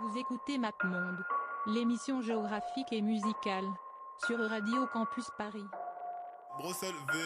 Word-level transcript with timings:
Vous 0.00 0.16
écoutez 0.16 0.58
MapMonde, 0.58 1.24
l'émission 1.66 2.22
géographique 2.22 2.92
et 2.92 3.00
musicale, 3.00 3.64
sur 4.26 4.38
Radio 4.38 4.86
Campus 4.92 5.24
Paris. 5.36 5.66
Bruxelles 6.58 6.94
V, 7.12 7.18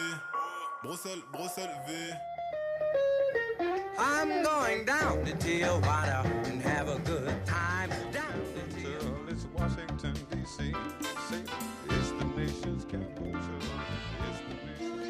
Bruxelles, 0.83 1.21
Bruxelles 1.31 1.75
V. 1.85 1.93
I'm 3.99 4.41
going 4.43 4.85
down 4.85 5.23
to 5.23 5.35
Tijuana 5.37 6.25
and 6.47 6.61
have 6.63 6.89
a 6.89 6.97
good 6.99 7.29
time. 7.45 7.89
Down 8.11 8.41
Tijuana. 8.69 9.29
It's 9.29 9.45
Washington, 9.55 10.13
D.C. 10.31 10.73
It's 11.89 12.11
the 12.11 12.25
nation's 12.35 12.85
capital. 12.85 13.35
It's 13.35 14.41
the 14.47 14.55
nation's 14.65 15.03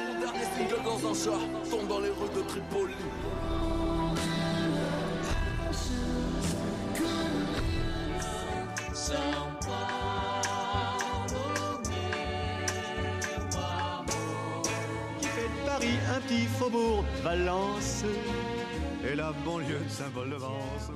Mon 0.00 0.20
dernier 0.20 0.46
single 0.56 0.82
dans 0.82 1.10
un 1.10 1.14
chat 1.14 1.40
tombe 1.70 1.88
dans 1.88 2.00
les 2.00 2.10
rues 2.10 2.34
de 2.34 2.42
Tripoli. 2.48 2.94
Qui 15.20 15.26
fait 15.26 15.48
de 15.48 15.66
Paris 15.66 15.98
un 16.14 16.20
petit 16.20 16.46
faubourg 16.46 17.04
Valence 17.22 18.04
et 19.10 19.14
la 19.14 19.32
banlieue 19.44 19.78
de 19.78 19.88
Saint-Paul-de-Vence. 19.88 20.92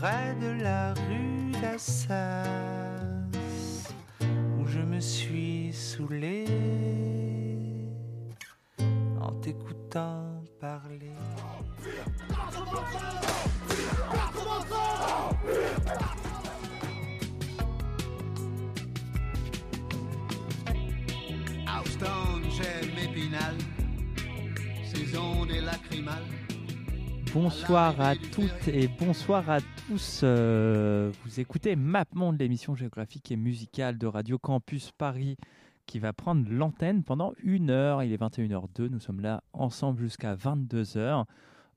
près 0.00 0.36
de 0.40 0.62
la 0.62 0.94
rue 0.94 1.50
d'Assas, 1.60 2.44
où 4.58 4.66
je 4.66 4.78
me 4.78 5.00
suis 5.00 5.72
saoulé 5.72 6.44
en 9.20 9.32
t'écoutant 9.40 10.44
parler. 10.60 11.10
Bonsoir 27.34 28.00
à 28.00 28.14
toutes 28.16 28.68
et 28.68 28.88
bonsoir 28.88 29.50
à 29.50 29.58
tous. 29.86 30.22
Euh, 30.24 31.12
vous 31.24 31.40
écoutez 31.40 31.76
MapMonde, 31.76 32.38
l'émission 32.40 32.74
géographique 32.74 33.30
et 33.30 33.36
musicale 33.36 33.98
de 33.98 34.06
Radio 34.06 34.38
Campus 34.38 34.92
Paris 34.92 35.36
qui 35.86 35.98
va 35.98 36.12
prendre 36.12 36.48
l'antenne 36.50 37.04
pendant 37.04 37.34
une 37.42 37.70
heure. 37.70 38.02
Il 38.02 38.12
est 38.12 38.20
21h02, 38.20 38.88
nous 38.88 39.00
sommes 39.00 39.20
là 39.20 39.42
ensemble 39.52 40.00
jusqu'à 40.00 40.34
22h. 40.36 41.24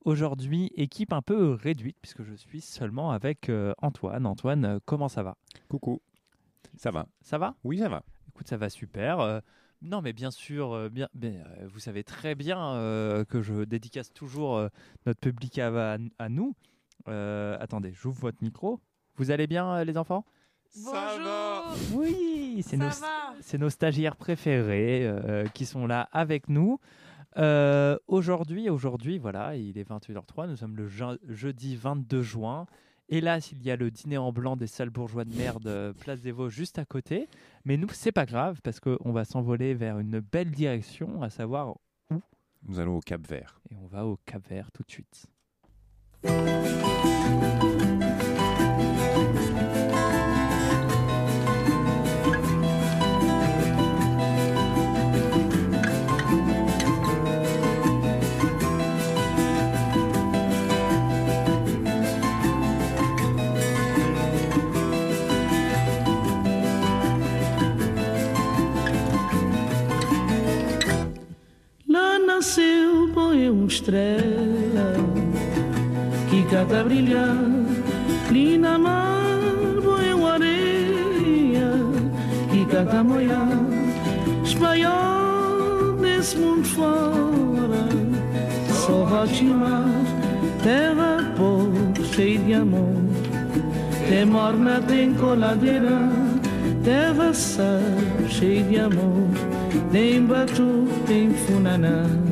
Aujourd'hui, 0.06 0.72
équipe 0.76 1.14
un 1.14 1.22
peu 1.22 1.52
réduite 1.52 1.98
puisque 2.02 2.24
je 2.24 2.34
suis 2.34 2.62
seulement 2.62 3.12
avec 3.12 3.50
euh, 3.50 3.74
Antoine. 3.82 4.26
Antoine, 4.26 4.66
euh, 4.66 4.80
comment 4.86 5.10
ça 5.10 5.22
va? 5.22 5.36
Coucou. 5.70 6.02
Ça 6.76 6.92
va 6.92 7.08
Ça 7.22 7.38
va? 7.38 7.56
Oui, 7.64 7.80
ça 7.80 7.90
va. 7.90 8.04
Écoute, 8.30 8.48
ça 8.48 8.58
va 8.58 8.70
super. 8.70 9.20
Euh, 9.20 9.40
non, 9.82 10.02
mais 10.02 10.14
bien 10.14 10.32
sûr, 10.32 10.74
euh, 10.74 10.90
bien, 10.90 11.08
mais, 11.14 11.38
euh, 11.60 11.68
vous 11.68 11.80
savez 11.80 12.04
très 12.04 12.36
bien 12.36 12.74
euh, 12.76 13.24
que 13.26 13.42
je 13.42 13.64
dédicace 13.64 14.14
toujours 14.14 14.58
euh, 14.58 14.68
notre 15.06 15.20
public 15.20 15.58
à, 15.60 15.98
à 16.20 16.30
nous. 16.30 16.56
Euh, 17.08 17.58
attendez, 17.60 17.92
j'ouvre 17.94 18.22
votre 18.22 18.44
micro. 18.44 18.80
Vous 19.16 19.32
allez 19.32 19.48
bien, 19.48 19.76
euh, 19.78 19.84
les 19.84 19.98
enfants? 19.98 20.26
Ça 20.70 21.18
va 21.22 21.64
Oui, 21.94 22.64
c'est 22.66 22.78
nos, 22.78 22.88
va 22.88 23.34
c'est 23.42 23.58
nos 23.58 23.70
stagiaires 23.70 24.16
préférés 24.16 25.06
euh, 25.06 25.46
qui 25.48 25.66
sont 25.66 25.86
là 25.88 26.08
avec 26.12 26.48
nous. 26.48 26.80
Euh, 27.38 27.98
aujourd'hui, 28.08 28.70
aujourd'hui, 28.70 29.18
voilà, 29.18 29.56
il 29.56 29.78
est 29.78 29.90
21h03, 29.90 30.48
nous 30.48 30.56
sommes 30.58 30.76
le 30.76 30.88
je- 30.88 31.18
jeudi 31.28 31.76
22 31.76 32.22
juin. 32.22 32.68
Hélas, 33.14 33.52
il 33.52 33.62
y 33.62 33.70
a 33.70 33.76
le 33.76 33.92
dîner 33.92 34.18
en 34.18 34.32
blanc 34.32 34.56
des 34.56 34.68
sales 34.68 34.90
bourgeois 34.90 35.26
de 35.26 35.36
merde, 35.36 35.68
euh, 35.68 35.92
place 35.92 36.22
des 36.22 36.32
Vosges, 36.32 36.54
juste 36.54 36.80
à 36.80 36.86
côté. 36.86 37.28
Mais 37.66 37.76
nous, 37.76 37.90
c'est 37.92 38.14
pas 38.14 38.26
grave 38.26 38.62
parce 38.64 38.80
qu'on 38.80 39.12
va 39.12 39.26
s'envoler 39.26 39.74
vers 39.74 40.00
une 40.00 40.22
belle 40.22 40.50
direction, 40.50 41.22
à 41.22 41.30
savoir 41.30 41.76
Nous 42.64 42.80
allons 42.80 42.96
au 42.96 43.02
Cap 43.02 43.28
Vert. 43.28 43.60
et 43.70 43.76
on 43.76 43.88
va 43.88 44.06
au 44.06 44.18
Cap 44.26 44.48
Vert 44.48 44.72
tout 44.72 44.84
de 44.84 44.92
suite. 44.92 45.26
Nasceu, 72.42 73.08
põe 73.14 73.52
uma 73.52 73.68
estrela 73.68 74.96
que 76.28 76.42
cata 76.50 76.84
brilhar. 76.84 77.38
Linda 78.32 78.80
mar, 78.80 79.40
põe 79.84 80.12
uma 80.12 80.34
areia 80.34 81.70
que 82.50 82.66
cata 82.66 83.04
moiar. 83.04 83.48
Espanhol 84.44 85.98
desse 86.02 86.36
mundo 86.38 86.66
fora, 86.66 87.86
só 88.74 89.04
rotimar. 89.04 89.86
Terra 90.64 91.32
pobre, 91.38 92.04
cheia 92.06 92.40
de 92.40 92.54
amor. 92.56 93.04
Tem 94.10 94.26
morna, 94.26 94.82
tem 94.88 95.14
coladeira. 95.14 96.10
Terra 96.84 97.36
sal, 97.36 97.82
cheia 98.28 98.64
de 98.64 98.80
amor. 98.80 99.30
Tem 99.92 100.26
batu, 100.26 100.88
tem 101.06 101.30
funaná. 101.30 102.31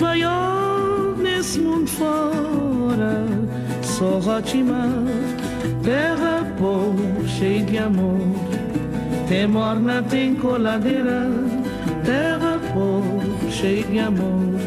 Espanhol 0.00 1.14
nesse 1.18 1.60
mundo 1.60 1.86
fora, 1.86 3.22
só 3.82 4.18
rotimar. 4.18 4.88
Terra 5.84 6.42
pobre, 6.56 7.28
cheia 7.28 7.62
de 7.62 7.76
amor. 7.76 8.18
Tem 9.28 9.46
morna, 9.46 10.02
tem 10.02 10.34
coladeira. 10.36 11.28
Terra 12.02 12.58
pobre, 12.72 13.52
cheia 13.52 13.84
de 13.84 13.98
amor. 13.98 14.58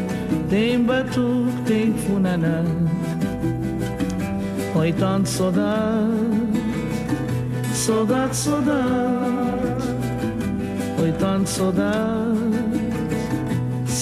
Tem 0.48 0.80
batu, 0.80 1.48
tem 1.66 1.92
funaná. 1.94 2.62
Oi, 4.76 4.92
tanto 4.92 5.28
saudade, 5.28 6.12
saudade, 7.72 8.36
saudade. 8.36 8.84
Oi, 11.02 11.12
tanto 11.18 11.50
saudade, 11.50 12.73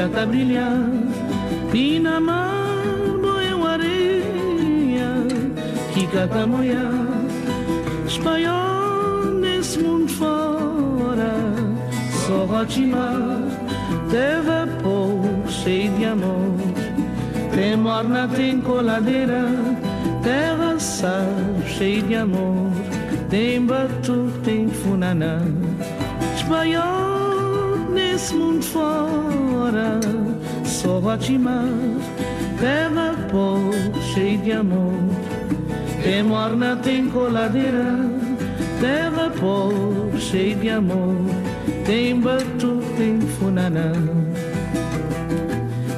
Canta 0.00 0.24
brilhar 0.24 0.88
na 2.00 2.18
mar 2.18 3.18
boia 3.20 3.54
uma 3.54 3.72
areia 3.72 5.10
que 5.92 6.06
canta 6.06 6.46
espanhol 8.06 9.24
nesse 9.42 9.78
mundo 9.78 10.08
fora. 10.08 11.34
Só 12.26 12.46
rotimar 12.46 13.42
terra 14.10 14.66
pobre 14.82 15.52
cheia 15.52 15.90
de 15.90 16.04
amor. 16.06 16.56
Tem 17.54 17.76
morna 17.76 18.26
tem 18.28 18.58
coladeira 18.62 19.44
terra 20.22 20.80
sal 20.80 21.28
cheia 21.66 22.02
de 22.02 22.14
amor. 22.14 22.70
Tem 23.28 23.66
batu 23.66 24.32
tem 24.42 24.66
funaná 24.66 25.40
espanhol 26.36 27.20
nesse 27.92 28.34
mundo 28.34 28.62
fora, 28.64 29.19
só 30.64 31.00
a 31.08 31.16
te 31.16 31.36
amar. 31.36 31.64
Terra 32.58 33.14
pó, 33.30 33.58
cheio 34.12 34.38
de 34.38 34.52
amor. 34.52 34.92
Tem 36.02 36.22
morna, 36.22 36.76
tem 36.76 37.08
coladeira. 37.08 37.98
Terra 38.80 39.30
pó, 39.40 39.70
cheio 40.18 40.56
de 40.56 40.70
amor. 40.70 41.16
Tem 41.84 42.20
batu, 42.20 42.80
tem 42.96 43.20
funanã. 43.20 43.92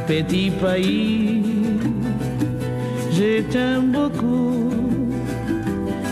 Petit 0.06 0.50
pays, 0.60 1.42
je 3.12 3.42
t'aime 3.50 3.92
beaucoup. 3.92 4.70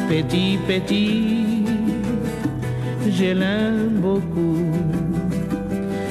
Petit, 0.08 0.58
petit, 0.66 1.64
je 3.08 3.32
l'aime 3.32 4.00
beaucoup. 4.00 4.99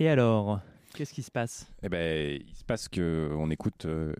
Et 0.00 0.08
alors, 0.08 0.60
qu'est-ce 0.94 1.12
qui 1.12 1.22
se 1.22 1.30
passe? 1.30 1.70
Eh 1.82 1.90
ben, 1.90 2.40
il 2.40 2.54
se 2.54 2.64
passe 2.64 2.88
que 2.88 3.30
on 3.36 3.50
écoute 3.50 3.84
euh, 3.84 4.14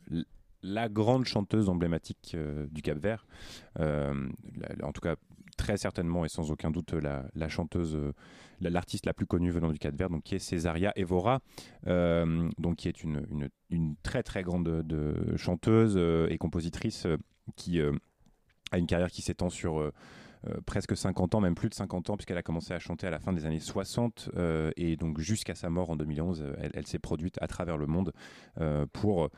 la 0.63 0.91
grande 0.91 1.25
chanteuse 1.25 1.71
emblématique 1.71 2.33
euh, 2.35 2.67
du 2.71 2.83
Cap 2.83 2.99
Vert, 2.99 3.27
euh, 3.81 4.29
en 4.83 4.93
tout 4.93 5.01
cas 5.01 5.17
très 5.57 5.79
certainement 5.79 6.27
et 6.27 6.29
sans 6.29 6.51
aucun 6.51 6.71
doute 6.71 6.93
la, 6.93 7.49
chanteuse, 7.49 7.99
la- 8.61 8.69
l'artiste 8.69 9.07
la 9.07 9.15
plus 9.15 9.25
connue 9.25 9.51
venant 9.51 9.73
du 9.73 9.79
Cap 9.79 9.95
Vert, 9.95 10.11
donc 10.11 10.23
qui 10.23 10.35
est 10.35 10.39
Césaria 10.39 10.93
Evora, 10.97 11.41
donc 11.87 12.77
qui 12.77 12.89
est 12.89 13.03
une, 13.03 13.27
très 14.03 14.23
très 14.23 14.43
grande 14.43 14.65
de, 14.65 15.37
chanteuse 15.37 15.99
et 16.31 16.39
compositrice 16.39 17.07
qui 17.57 17.79
a 17.81 18.79
une 18.79 18.87
carrière 18.87 19.11
qui 19.11 19.21
s'étend 19.21 19.51
sur 19.51 19.93
presque 20.67 20.97
50 20.97 21.35
ans, 21.35 21.41
même 21.41 21.55
plus 21.55 21.69
de 21.69 21.75
50 21.75 22.11
ans, 22.11 22.17
puisqu'elle 22.17 22.39
a 22.39 22.43
commencé 22.43 22.73
à 22.73 22.79
chanter 22.79 23.07
à 23.07 23.11
la 23.11 23.21
fin 23.21 23.33
des 23.33 23.45
années 23.47 23.61
60 23.61 24.31
euh, 24.37 24.71
et 24.77 24.97
donc 24.97 25.19
jusqu'à 25.21 25.55
sa 25.55 25.71
mort 25.71 25.91
en 25.91 25.97
2011, 25.97 26.43
euh, 26.43 26.55
elle, 26.61 26.71
elle 26.75 26.87
s'est 26.87 26.99
produite 26.99 27.37
à 27.41 27.47
travers 27.47 27.77
le 27.77 27.87
monde 27.87 28.13
euh, 28.61 28.87
pour, 28.93 29.29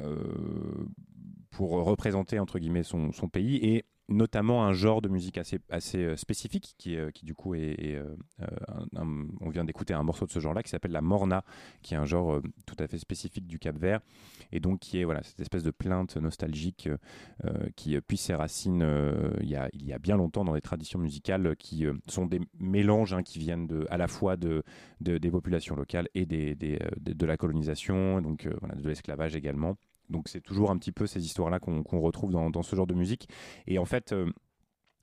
euh, 0.00 0.46
représenter 1.60 2.38
son, 2.82 3.12
son 3.12 3.28
pays. 3.28 3.56
Et 3.56 3.84
notamment 4.08 4.64
un 4.64 4.72
genre 4.72 5.02
de 5.02 5.08
musique 5.08 5.38
assez, 5.38 5.60
assez 5.70 5.98
euh, 5.98 6.16
spécifique 6.16 6.74
qui, 6.78 6.96
euh, 6.96 7.10
qui 7.10 7.24
du 7.26 7.34
coup 7.34 7.54
est, 7.54 7.96
euh, 7.96 8.14
on 9.40 9.50
vient 9.50 9.64
d'écouter 9.64 9.94
un 9.94 10.02
morceau 10.02 10.26
de 10.26 10.30
ce 10.30 10.40
genre-là 10.40 10.62
qui 10.62 10.70
s'appelle 10.70 10.92
la 10.92 11.00
morna 11.02 11.44
qui 11.82 11.94
est 11.94 11.96
un 11.96 12.04
genre 12.04 12.40
tout 12.66 12.76
à 12.78 12.86
fait 12.86 12.98
spécifique 12.98 13.46
du 13.46 13.58
Cap 13.58 13.76
Vert 13.76 14.00
et 14.52 14.60
donc 14.60 14.80
qui 14.80 14.98
est 14.98 15.04
voilà 15.04 15.22
cette 15.22 15.40
espèce 15.40 15.62
de 15.62 15.70
plainte 15.70 16.16
nostalgique 16.16 16.88
qui 17.76 18.00
puise 18.00 18.20
ses 18.20 18.34
racines 18.34 18.86
il, 19.40 19.48
y 19.48 19.56
a, 19.56 19.68
il 19.72 19.84
y 19.84 19.92
a 19.92 19.98
bien 19.98 20.16
longtemps 20.16 20.44
dans 20.44 20.54
les 20.54 20.60
traditions 20.60 20.98
musicales 20.98 21.56
qui 21.56 21.86
sont 22.06 22.26
des 22.26 22.40
mélanges 22.58 23.12
hein, 23.14 23.22
qui 23.22 23.38
viennent 23.38 23.66
de, 23.66 23.86
à 23.90 23.96
la 23.96 24.08
fois 24.08 24.36
de, 24.36 24.62
de- 25.00 25.18
des 25.18 25.30
populations 25.30 25.76
locales 25.76 26.08
et 26.14 26.26
des, 26.26 26.54
des, 26.54 26.78
de, 27.00 27.26
la 27.26 27.36
colonisation, 27.36 28.20
donc 28.20 28.48
voilà, 28.60 28.74
de 28.74 28.88
l'esclavage 28.88 29.36
également. 29.36 29.76
Donc 30.10 30.28
c'est 30.28 30.40
toujours 30.40 30.70
un 30.70 30.78
petit 30.78 30.92
peu 30.92 31.06
ces 31.06 31.24
histoires-là 31.24 31.58
qu'on 31.60 32.00
retrouve 32.00 32.32
dans, 32.32 32.62
ce 32.62 32.76
genre 32.76 32.86
de 32.86 32.94
musique. 32.94 33.28
Et 33.66 33.78
en 33.78 33.84
fait, 33.84 34.12
euh, 34.12 34.30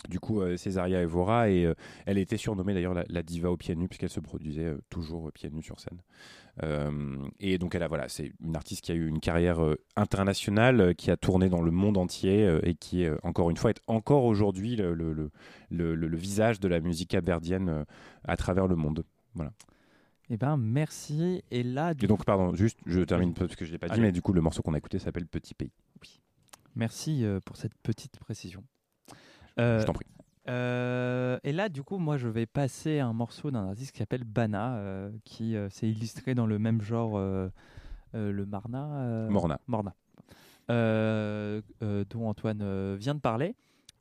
du 0.09 0.19
coup, 0.19 0.41
euh, 0.41 0.57
Césaria 0.57 1.01
Evora, 1.01 1.49
et, 1.49 1.65
euh, 1.65 1.73
elle 2.05 2.17
était 2.17 2.37
surnommée 2.37 2.73
d'ailleurs 2.73 2.93
la, 2.93 3.23
diva 3.23 3.51
aux 3.51 3.57
pieds 3.57 3.75
nus, 3.75 3.87
puisqu'elle 3.87 4.09
se 4.09 4.19
produisait 4.19 4.73
toujours 4.89 5.31
pieds 5.31 5.49
nus 5.49 5.63
sur 5.63 5.79
scène. 5.79 6.01
Et 7.39 7.57
donc, 7.57 7.75
elle 7.75 7.83
a, 7.83 7.87
voilà, 7.89 8.07
c'est 8.07 8.31
une 8.41 8.55
artiste 8.55 8.81
qui 8.85 8.91
a 8.93 8.95
eu 8.95 9.07
une 9.07 9.19
carrière 9.19 9.59
internationale, 9.97 10.95
qui 10.95 11.11
a 11.11 11.17
tourné 11.17 11.49
dans 11.49 11.61
le 11.61 11.71
monde 11.71 11.97
entier, 11.97 12.59
et 12.63 12.75
qui, 12.75 13.03
est, 13.03 13.11
encore 13.23 13.49
une 13.49 13.57
fois, 13.57 13.71
est 13.71 13.81
encore 13.87 14.23
aujourd'hui 14.23 14.77
le, 14.77 14.93
le, 15.69 16.17
visage 16.17 16.59
de 16.59 16.67
la 16.67 16.79
musique 16.79 17.09
capverdienne 17.09 17.69
euh, 17.69 17.83
à 18.23 18.37
travers 18.37 18.67
le 18.67 18.75
monde. 18.75 19.03
Voilà. 19.33 19.51
Eh 20.29 20.37
ben, 20.37 20.57
merci. 20.57 21.43
Et 21.51 21.63
là, 21.63 21.93
du 21.93 22.05
Et 22.05 22.07
donc, 22.07 22.25
pardon, 22.25 22.53
juste, 22.55 22.79
je 22.85 23.01
termine 23.01 23.33
parce 23.33 23.55
que 23.55 23.63
je 23.65 23.71
l'ai 23.71 23.77
pas 23.77 23.87
dit, 23.87 23.93
Allez. 23.93 24.01
mais 24.01 24.11
du 24.11 24.21
coup, 24.21 24.33
le 24.33 24.41
morceau 24.41 24.61
qu'on 24.63 24.73
a 24.73 24.77
écouté 24.77 24.97
s'appelle 24.99 25.27
Petit 25.27 25.53
Pays. 25.53 25.71
Merci 26.75 27.23
euh, 27.23 27.39
pour 27.45 27.55
cette 27.57 27.75
petite 27.83 28.19
précision. 28.19 28.63
Euh, 29.59 29.79
je 29.79 29.85
t'en 29.85 29.93
prie. 29.93 30.07
euh, 30.49 31.39
et 31.43 31.53
là, 31.53 31.69
du 31.69 31.83
coup, 31.83 31.97
moi, 31.99 32.17
je 32.17 32.27
vais 32.27 32.45
passer 32.45 32.99
un 32.99 33.13
morceau 33.13 33.49
d'un 33.51 33.69
artiste 33.69 33.91
qui 33.93 33.99
s'appelle 33.99 34.23
Bana, 34.25 34.75
euh, 34.77 35.11
qui 35.23 35.55
euh, 35.55 35.69
s'est 35.69 35.87
illustré 35.89 36.35
dans 36.35 36.47
le 36.47 36.59
même 36.59 36.81
genre, 36.81 37.17
euh, 37.17 37.47
euh, 38.15 38.31
le 38.33 38.45
Marna. 38.45 38.87
euh, 38.95 39.29
Morna. 39.29 39.59
Morna. 39.67 39.93
Euh, 40.71 41.61
euh, 41.83 42.03
dont 42.09 42.27
Antoine 42.27 42.59
euh, 42.61 42.97
vient 42.99 43.13
de 43.15 43.19
parler. 43.21 43.55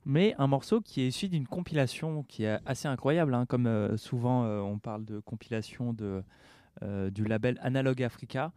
Mais 0.05 0.35
un 0.37 0.45
morceau 0.45 0.81
qui 0.81 1.01
est 1.01 1.07
issu 1.07 1.29
d'une 1.29 1.47
compilation 1.47 2.23
qui 2.23 2.43
est 2.43 2.59
assez 2.65 2.87
incroyable, 2.87 3.33
hein, 3.33 3.47
comme 3.47 3.65
euh, 3.65 3.97
souvent 3.97 4.45
euh, 4.45 4.59
on 4.59 4.77
parle 4.77 5.03
de 5.03 5.19
compilation 5.19 5.93
de, 5.93 6.23
euh, 6.83 7.09
du 7.09 7.25
label 7.25 7.57
Analog 7.61 8.03
Africa. 8.03 8.51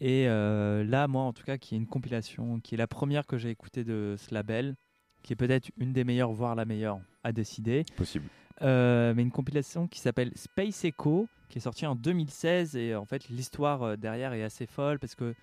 Et 0.00 0.26
là, 0.26 1.08
moi, 1.08 1.22
en 1.22 1.32
tout 1.32 1.42
cas, 1.42 1.58
qui 1.58 1.74
est 1.74 1.78
une 1.78 1.88
compilation, 1.88 2.60
qui 2.60 2.76
est 2.76 2.78
la 2.78 2.86
première 2.86 3.26
que 3.26 3.36
j'ai 3.36 3.50
écoutée 3.50 3.82
de 3.82 4.14
ce 4.16 4.32
label, 4.32 4.76
qui 5.24 5.32
est 5.32 5.36
peut-être 5.36 5.72
une 5.76 5.92
des 5.92 6.04
meilleures, 6.04 6.30
voire 6.30 6.54
la 6.54 6.64
meilleure, 6.64 7.00
à 7.24 7.32
décider. 7.32 7.84
Possible. 7.96 8.26
Mais 8.60 9.20
une 9.20 9.32
compilation 9.32 9.88
qui 9.88 9.98
s'appelle 9.98 10.30
Space 10.36 10.84
Echo, 10.84 11.26
qui 11.48 11.58
est 11.58 11.60
sortie 11.60 11.84
en 11.84 11.96
2016. 11.96 12.76
Et 12.76 12.94
en 12.94 13.06
fait, 13.06 13.28
l'histoire 13.28 13.98
derrière 13.98 14.34
est 14.34 14.44
assez 14.44 14.66
folle 14.66 15.00
parce 15.00 15.16
que 15.16 15.34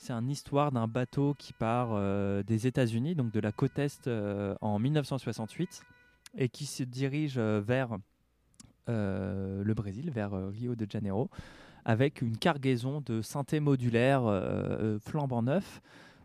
c'est 0.00 0.14
une 0.14 0.30
histoire 0.30 0.72
d'un 0.72 0.88
bateau 0.88 1.34
qui 1.34 1.52
part 1.52 1.90
euh, 1.92 2.42
des 2.42 2.66
États-Unis, 2.66 3.14
donc 3.14 3.32
de 3.32 3.38
la 3.38 3.52
côte 3.52 3.78
Est, 3.78 4.06
euh, 4.06 4.54
en 4.62 4.78
1968, 4.78 5.82
et 6.38 6.48
qui 6.48 6.64
se 6.64 6.82
dirige 6.84 7.34
euh, 7.36 7.60
vers 7.60 7.98
le 8.88 9.72
Brésil, 9.74 10.10
vers 10.10 10.32
Rio 10.32 10.74
de 10.74 10.84
Janeiro, 10.90 11.30
avec 11.84 12.22
une 12.22 12.36
cargaison 12.36 13.00
de 13.02 13.22
synthé 13.22 13.60
modulaire 13.60 14.22
flambant 15.00 15.42
neuf 15.42 15.80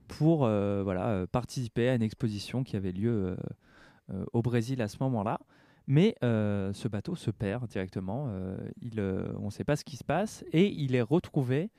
pour 0.08 0.40
voilà, 0.40 1.28
participer 1.32 1.90
à 1.90 1.94
une 1.94 2.02
exposition 2.02 2.64
qui 2.64 2.76
avait 2.76 2.92
lieu 2.92 3.38
au 4.34 4.42
Brésil 4.42 4.82
à 4.82 4.88
ce 4.88 4.98
moment-là. 5.02 5.40
Mais 5.86 6.16
ce 6.24 6.88
bateau 6.88 7.16
se 7.16 7.30
perd 7.30 7.68
directement. 7.68 8.24
on 8.24 9.46
ne 9.46 9.52
sait 9.52 9.64
pas 9.64 9.76
ce 9.76 9.84
qui 9.84 9.98
se 9.98 10.04
passe 10.04 10.44
et 10.52 10.66
il 10.66 10.96
est 10.96 11.04
retrouvé 11.04 11.70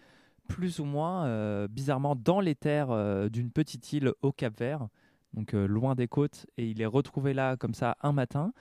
plus 0.47 0.81
ou 0.81 0.85
moins 0.85 1.27
euh, 1.27 1.69
bizarrement 1.69 2.17
dans 2.17 2.41
les 2.41 2.55
terres 2.55 2.91
euh, 2.91 3.29
d'une 3.29 3.51
petite 3.51 3.93
île 3.93 4.13
au 4.23 4.33
Cap 4.33 4.57
Vert, 4.59 4.89
donc 5.35 5.55
euh, 5.55 5.67
loin 5.67 5.95
des 5.95 6.09
côtes. 6.09 6.47
Et 6.57 6.69
il 6.71 6.81
est 6.81 6.87
retrouvé 6.87 7.35
là 7.35 7.57
comme 7.57 7.75
ça 7.75 7.97
un 8.03 8.13
matin. 8.13 8.53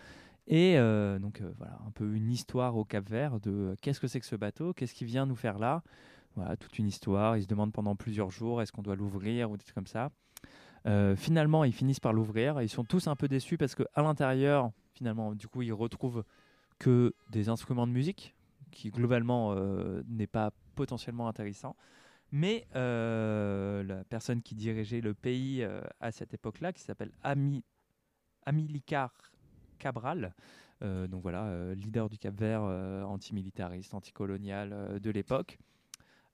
Et 0.47 0.75
donc 1.19 1.41
voilà, 1.57 1.79
un 1.87 1.89
peu 1.89 2.13
une 2.13 2.29
histoire 2.29 2.77
au 2.77 2.85
Cap 2.85 3.09
Vert 3.09 3.39
de 3.39 3.75
qu'est-ce 3.81 3.99
que 3.99 4.05
c'est 4.05 4.19
que 4.19 4.27
ce 4.27 4.35
bateau, 4.35 4.73
qu'est-ce 4.73 4.93
qu'il 4.93 5.07
vient 5.07 5.25
nous 5.25 5.35
faire 5.35 5.57
là. 5.57 5.81
Voilà, 6.35 6.55
toute 6.55 6.77
une 6.77 6.85
histoire. 6.85 7.35
Ils 7.35 7.41
se 7.41 7.47
demandent 7.47 7.71
pendant 7.73 7.95
plusieurs 7.95 8.29
jours 8.29 8.61
est-ce 8.61 8.71
qu'on 8.71 8.83
doit 8.83 8.95
l'ouvrir 8.95 9.49
ou 9.49 9.57
des 9.57 9.63
trucs 9.63 9.73
comme 9.73 9.87
ça. 9.87 10.11
Finalement, 11.15 11.63
ils 11.63 11.73
finissent 11.73 11.99
par 11.99 12.13
l'ouvrir. 12.13 12.61
Ils 12.61 12.69
sont 12.69 12.83
tous 12.83 13.07
un 13.07 13.15
peu 13.15 13.27
déçus 13.27 13.57
parce 13.57 13.73
qu'à 13.73 14.03
l'intérieur, 14.03 14.69
finalement, 14.93 15.33
du 15.33 15.47
coup, 15.47 15.63
ils 15.63 15.73
retrouvent 15.73 16.23
que 16.77 17.15
des 17.31 17.49
instruments 17.49 17.87
de 17.87 17.91
musique, 17.91 18.35
qui 18.69 18.91
globalement 18.91 19.55
n'est 20.07 20.27
pas 20.27 20.51
potentiellement 20.75 21.27
intéressant. 21.27 21.75
Mais 22.31 22.67
euh, 22.75 23.83
la 23.83 24.03
personne 24.03 24.41
qui 24.41 24.55
dirigeait 24.55 25.01
le 25.01 25.13
pays 25.13 25.63
euh, 25.63 25.81
à 25.99 26.11
cette 26.11 26.33
époque-là, 26.33 26.73
qui 26.73 26.81
s'appelle 26.81 27.11
Ami, 27.23 27.63
Cabral, 29.77 30.33
euh, 30.81 31.07
donc 31.07 31.21
voilà, 31.21 31.73
leader 31.75 32.09
du 32.09 32.17
Cap 32.17 32.37
Vert, 32.37 32.63
euh, 32.63 33.03
antimilitariste, 33.03 33.93
anticolonial 33.93 34.99
de 34.99 35.09
l'époque, 35.11 35.59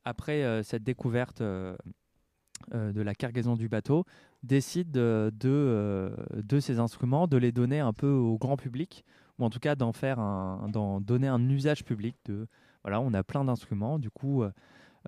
après 0.05 0.63
cette 0.63 0.83
découverte 0.83 1.41
de 1.41 3.01
la 3.01 3.13
cargaison 3.13 3.55
du 3.55 3.69
bateau, 3.69 4.05
décide 4.41 4.91
de, 4.91 5.31
de, 5.39 6.15
de 6.33 6.60
ces 6.60 6.79
instruments, 6.79 7.27
de 7.27 7.38
les 7.38 7.51
donner 7.51 7.79
un 7.79 7.93
peu 7.93 8.10
au 8.10 8.38
grand 8.38 8.57
public, 8.57 9.05
ou 9.38 9.45
en 9.45 9.50
tout 9.50 9.60
cas 9.60 9.75
d'en 9.75 9.93
faire 9.93 10.19
un, 10.19 10.69
d'en 10.69 11.01
donner 11.01 11.27
un 11.27 11.50
usage 11.50 11.83
public. 11.83 12.15
De 12.25 12.48
on 12.86 13.14
a 13.14 13.24
plein 13.24 13.44
d'instruments, 13.44 14.00
du 14.00 14.10
coup, 14.10 14.44
euh, 14.44 14.52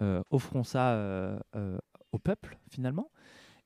euh, 0.02 0.24
offrons 0.32 0.64
ça 0.64 0.94
euh, 0.94 1.38
au 2.12 2.20
peuple 2.20 2.58
finalement. 2.70 3.10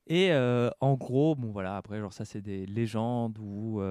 Et 0.07 0.31
en 0.79 0.93
gros, 0.93 1.35
bon 1.35 1.51
voilà, 1.51 1.75
après, 1.75 1.99
ça 2.11 2.23
c'est 2.23 2.39
des 2.39 2.65
légendes 2.65 3.37
ou 3.39 3.81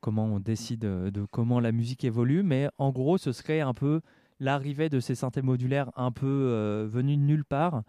comment 0.00 0.24
on 0.24 0.40
décide 0.40 0.80
de 0.80 1.24
comment 1.30 1.60
la 1.60 1.70
musique 1.70 2.02
évolue, 2.02 2.42
mais 2.42 2.68
en 2.78 2.90
gros, 2.90 3.16
ce 3.16 3.30
serait 3.30 3.60
un 3.60 3.74
peu 3.74 4.00
l'arrivée 4.40 4.88
de 4.88 4.98
ces 4.98 5.14
synthés 5.14 5.40
modulaires 5.40 5.92
un 5.94 6.10
peu 6.10 6.88
venus 6.90 7.16
de 7.16 7.22
nulle 7.22 7.44
part, 7.44 7.84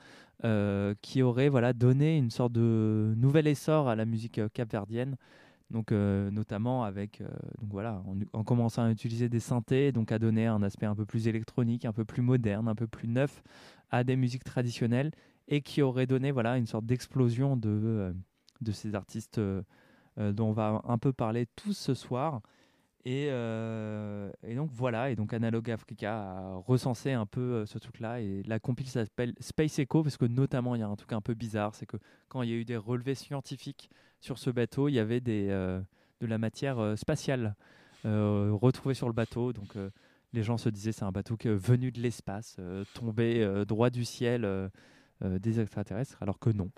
qui 1.02 1.24
aurait 1.24 1.50
voilà 1.50 1.74
donné 1.74 2.16
une 2.16 2.30
sorte 2.30 2.54
de 2.54 3.16
nouvel 3.18 3.48
essor 3.48 3.90
à 3.90 3.96
la 3.96 4.06
musique 4.06 4.40
capverdienne. 4.54 5.18
Donc 5.70 5.92
euh, 5.92 6.32
notamment 6.32 6.86
avec 6.86 7.20
euh, 7.20 7.28
donc 7.60 7.72
voilà 7.72 8.02
en, 8.08 8.16
en 8.32 8.44
commençant 8.44 8.84
à 8.84 8.90
utiliser 8.90 9.28
des 9.28 9.42
synthés, 9.42 9.92
donc 9.92 10.14
à 10.14 10.20
donner 10.20 10.46
un 10.48 10.64
aspect 10.64 10.86
un 10.86 10.96
peu 10.96 11.06
plus 11.06 11.28
électronique, 11.28 11.84
un 11.84 11.92
peu 11.92 12.06
plus 12.06 12.22
moderne, 12.22 12.70
un 12.70 12.76
peu 12.76 12.88
plus 12.88 13.08
neuf 13.10 13.44
à 13.90 14.06
des 14.06 14.16
musiques 14.16 14.46
traditionnelles 14.46 15.12
et 15.50 15.62
qui 15.62 15.82
aurait 15.82 16.08
donné 16.08 16.32
voilà 16.32 16.58
une 16.58 16.68
sorte 16.68 16.86
d'explosion 16.86 17.58
de 17.58 17.70
euh, 17.70 18.14
de 18.62 18.72
ces 18.72 18.96
artistes 18.96 19.40
dont 20.18 20.48
on 20.48 20.52
va 20.52 20.82
un 20.86 20.98
peu 20.98 21.14
parler 21.14 21.46
tous 21.56 21.74
ce 21.78 21.94
soir. 21.94 22.42
Et, 23.06 23.28
et 23.28 24.56
donc 24.56 24.72
voilà, 24.74 25.12
et 25.12 25.16
donc 25.16 25.32
Analog 25.32 25.70
Africa 25.70 26.32
a 26.32 26.56
recensé 26.56 27.12
un 27.12 27.28
peu 27.28 27.68
ce 27.68 27.78
truc-là. 27.78 28.20
Et 28.20 28.42
la 28.44 28.60
compile 28.60 28.88
s'appelle 28.88 29.36
Space 29.40 29.78
Echo 29.78 30.02
parce 30.02 30.18
que 30.18 30.26
notamment 30.26 30.74
il 30.74 30.80
y 30.80 30.82
a 30.82 30.88
un 30.88 30.96
truc 30.96 31.14
un 31.14 31.22
peu 31.22 31.36
bizarre, 31.36 31.76
c'est 31.76 31.86
que 31.86 31.98
quand 32.30 32.42
il 32.42 32.50
y 32.50 32.54
a 32.54 32.56
eu 32.56 32.66
des 32.66 32.78
relevés 32.78 33.14
scientifiques 33.14 33.92
sur 34.22 34.38
ce 34.38 34.50
bateau, 34.50 34.90
il 34.90 34.94
y 34.94 35.00
avait 35.00 35.20
des, 35.20 35.48
euh, 35.50 35.82
de 36.22 36.28
la 36.28 36.38
matière 36.38 36.80
euh, 36.80 36.96
spatiale 36.96 37.56
euh, 38.06 38.52
retrouvée 38.54 38.94
sur 38.94 39.08
le 39.08 39.14
bateau. 39.14 39.54
Donc 39.54 39.76
les 40.34 40.44
gens 40.44 40.58
se 40.58 40.70
disaient 40.70 40.92
c'est 40.92 41.06
un 41.06 41.12
bateau 41.12 41.38
que, 41.38 41.50
venu 41.50 41.92
de 41.92 42.02
l'espace, 42.02 42.58
tombé 42.94 43.64
droit 43.68 43.90
du 43.90 44.06
ciel 44.06 44.70
des 45.22 45.60
extraterrestres, 45.60 46.18
alors 46.22 46.40
que 46.40 46.50
non. 46.50 46.70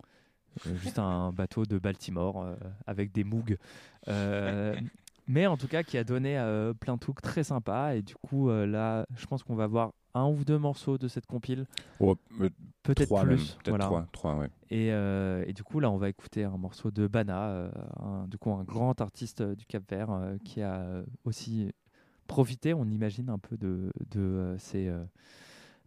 Juste 0.82 1.00
un 1.00 1.32
bateau 1.34 1.66
de 1.66 1.78
Baltimore 1.78 2.56
avec 2.88 3.12
des. 3.12 3.26
Euh, 4.08 4.76
mais 5.30 5.46
en 5.46 5.58
tout 5.58 5.68
cas, 5.68 5.84
qui 5.84 5.96
a 5.98 6.04
donné 6.04 6.40
euh, 6.40 6.74
plein 6.74 6.96
de 6.96 7.00
trucs 7.00 7.22
très 7.22 7.44
sympas. 7.44 7.94
Et 7.94 8.02
du 8.02 8.16
coup, 8.16 8.50
euh, 8.50 8.66
là, 8.66 9.06
je 9.16 9.28
pense 9.28 9.44
qu'on 9.44 9.56
va 9.56 9.68
voir 9.68 9.94
un 10.16 10.26
ou 10.26 10.44
deux 10.44 10.58
morceaux 10.58 10.98
de 10.98 11.08
cette 11.08 11.28
compile. 11.28 11.68
Oh, 12.00 12.18
Peut-être 12.84 13.24
plus. 13.24 13.54
peut-être 13.56 13.70
voilà. 13.70 13.86
trois, 13.86 14.08
trois, 14.12 14.36
ouais. 14.36 14.50
Et, 14.70 14.92
euh, 14.92 15.44
et 15.46 15.54
du 15.54 15.64
coup, 15.64 15.80
là, 15.80 15.92
on 15.92 15.98
va 15.98 16.10
écouter 16.10 16.44
un 16.44 16.58
morceau 16.58 16.92
de 16.92 17.08
Bana, 17.08 17.50
euh, 17.50 17.72
un, 18.00 18.28
du 18.28 18.38
coup, 18.38 18.52
un 18.52 18.64
grand 18.64 19.00
artiste 19.02 19.42
euh, 19.42 19.56
du 19.56 19.66
Cap 19.66 19.84
Vert 19.90 20.12
euh, 20.12 20.38
qui 20.44 20.62
a 20.62 21.04
aussi 21.26 21.72
profité, 22.28 22.74
on 22.74 22.86
imagine, 22.86 23.30
un 23.30 23.38
peu 23.40 23.58
de, 23.58 23.92
de, 24.12 24.56
ces, 24.60 24.92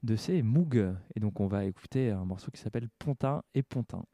de 0.02 0.16
ces 0.16 0.42
Moog. 0.42 0.94
Et 1.14 1.20
donc, 1.20 1.40
on 1.40 1.46
va 1.46 1.64
écouter 1.64 2.11
un 2.11 2.25
morceau 2.25 2.50
qui 2.50 2.61
s'appelle 2.61 2.88
Pontin 2.99 3.42
et 3.54 3.62
Pontin. 3.62 4.04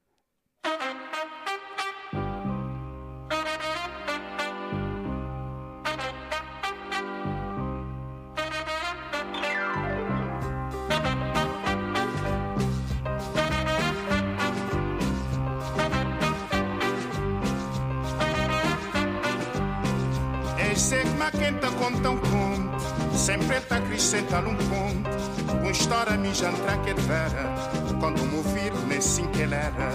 frente 23.49 23.73
acrescentando 23.73 24.51
um 24.51 24.57
ponto 24.57 25.59
Com 25.63 25.71
história 25.71 26.19
me 26.19 26.35
jantra 26.35 26.77
que 26.79 26.91
é 26.91 26.95
vera 26.95 27.55
Quando 27.99 28.23
me 28.27 28.37
ouvir 28.37 28.73
nem 28.87 29.01
sim 29.01 29.27
que 29.29 29.43
ele 29.43 29.55
era. 29.55 29.89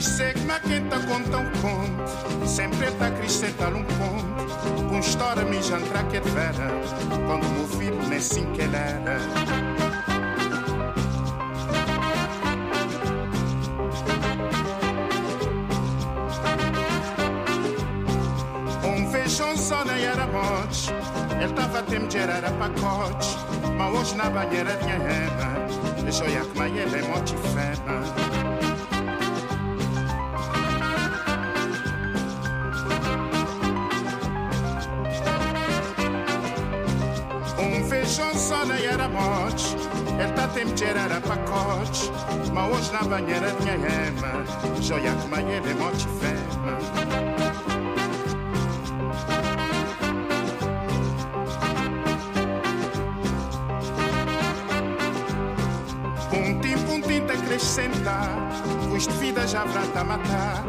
Segma 0.00 0.54
é 0.54 0.60
quem 0.60 0.84
tá 0.88 0.98
conta 1.00 1.38
um 1.38 1.50
conto 1.60 2.46
Sempre 2.46 2.90
tá 2.92 3.08
acrescentar 3.08 3.74
um 3.74 3.84
ponto 3.84 4.84
Com 4.88 4.98
história 5.00 5.44
me 5.44 5.62
jantar 5.62 6.06
que 6.08 6.20
vera 6.20 6.70
Quando 7.26 7.46
me 7.48 7.60
ouvir 7.60 7.92
nem 8.08 8.20
sim 8.20 8.46
que 8.52 8.62
ele 8.62 8.76
era. 8.76 9.65
tymczera 21.90 22.50
pakoć, 22.50 23.36
hoje 23.92 24.16
na 24.16 24.30
banierę 24.30 24.76
wiecheba, 24.76 25.48
wyszo 26.04 26.24
jak 26.24 26.54
ma 26.54 26.66
jele 26.66 27.02
moci 27.02 27.34
feba. 27.54 27.96
Um 37.58 37.88
feijão 37.88 38.34
só 38.34 38.66
na 38.66 38.78
era 38.78 39.08
morte, 39.08 39.76
ele 40.18 40.32
tá 40.32 40.48
pacote, 41.20 42.10
mas 42.52 42.70
hoje 42.72 42.92
na 42.92 43.02
banierę 43.08 43.52
wiecheba, 43.60 44.32
wyszo 44.76 44.98
jak 44.98 45.28
ma 45.30 45.40
jele 45.40 45.74
moci 45.74 46.06
feba. 46.20 46.45
Custo 58.88 59.12
de 59.12 59.18
vida 59.18 59.46
já 59.46 59.62
vrata 59.64 60.00
a 60.00 60.04
matar. 60.04 60.64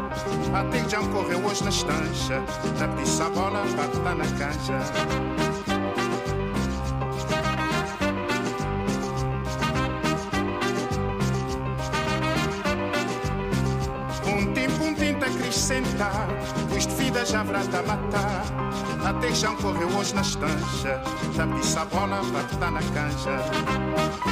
Até 0.52 0.82
que 0.82 0.90
já 0.90 0.98
correu 0.98 1.42
hoje 1.42 1.64
na 1.64 1.70
estancha. 1.70 2.44
Já 2.78 2.86
pedisse 2.88 3.22
a 3.22 3.30
bola 3.30 3.64
estar 3.64 4.14
na 4.14 4.26
acrescentar 15.24 16.28
Custo 16.70 16.94
de 16.94 17.04
vida 17.04 17.24
já 17.24 17.42
vrata 17.42 17.78
a 17.78 17.82
matar. 17.84 18.44
Até 19.02 19.28
que 19.28 19.34
já 19.34 19.54
correu 19.54 19.88
hoje 19.96 20.14
na 20.14 20.20
estancha. 20.20 21.02
Já 21.34 21.46
pedisse 21.46 21.78
a 21.78 21.86
bola 21.86 22.20
estar 22.52 22.70
na 22.70 22.82
caixa 22.82 24.27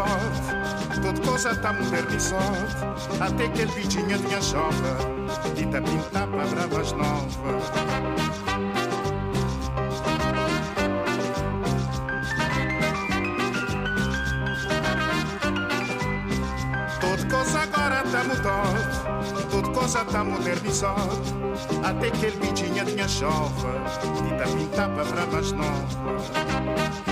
sorte 0.00 1.00
Toda 1.02 1.20
coisa 1.20 1.50
está 1.50 1.72
modernizada 1.72 2.94
Até 3.20 3.48
que 3.48 3.62
ele 3.62 3.72
bichinho 3.72 4.18
tinha 4.18 4.42
chova 4.42 4.96
E 5.56 5.64
da 5.66 5.80
pintar 5.80 6.26
para 6.28 6.46
bravas 6.46 6.92
novas 6.92 7.64
Tudo 17.00 17.30
coisa 17.30 17.60
agora 17.60 18.02
está 18.04 18.24
mudada 18.24 19.20
tudo 19.50 19.70
coisa 19.72 20.02
está 20.02 20.24
modernizada 20.24 21.02
Até 21.82 22.10
que 22.10 22.26
ele 22.26 22.36
bichinho 22.36 22.84
tinha 22.84 23.08
chova 23.08 23.82
E 24.28 24.34
da 24.34 24.44
pintar 24.44 24.88
para 24.90 25.04
bravas 25.04 25.52
novas 25.52 27.09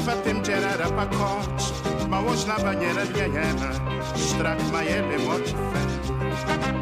żaba 0.00 0.22
tym 0.22 0.44
dziera 0.44 0.90
pakot, 0.96 1.72
mało 2.08 2.36
żaba 2.36 2.74
nie 2.74 2.92
radniejemy, 2.92 3.70
sztrak 4.16 4.58
majemy 4.72 5.18
motwę. 5.18 6.79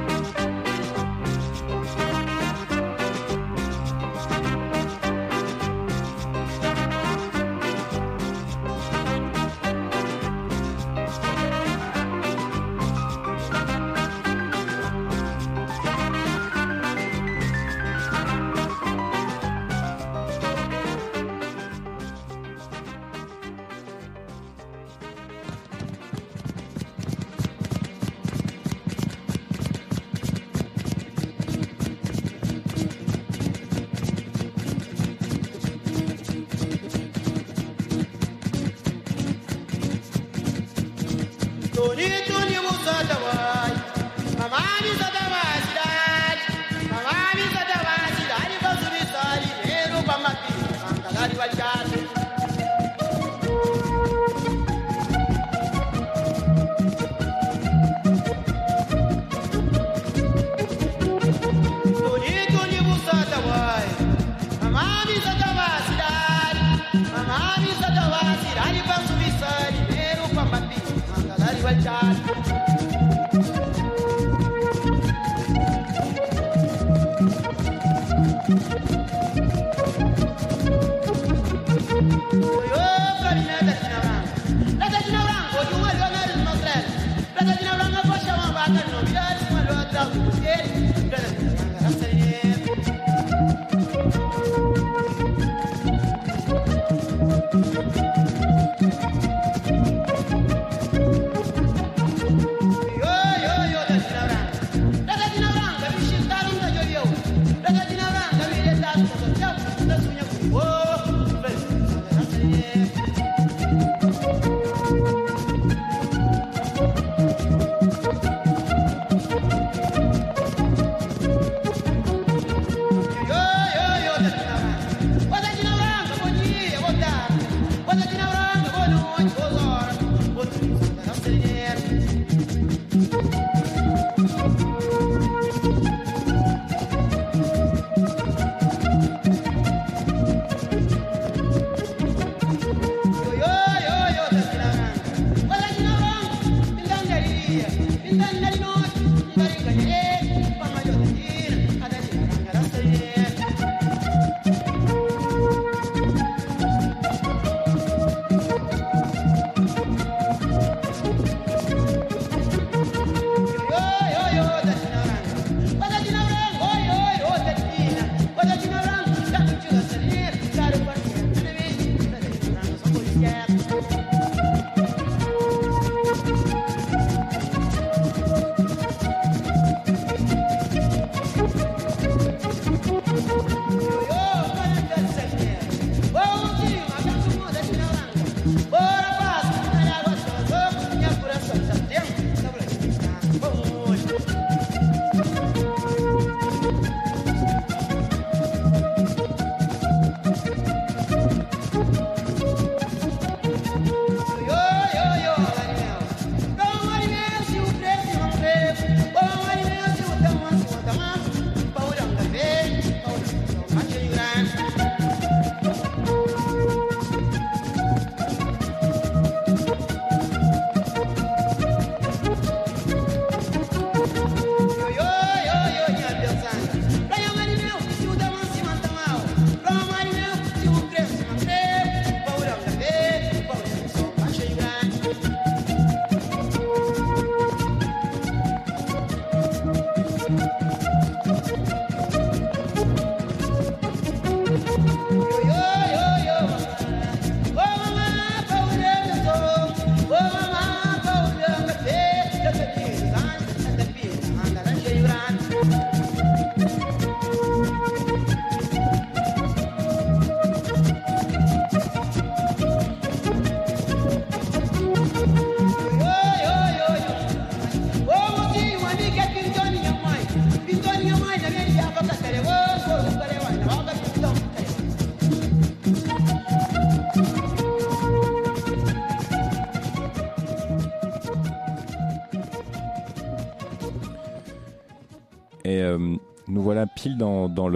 Dans, 287.16 287.68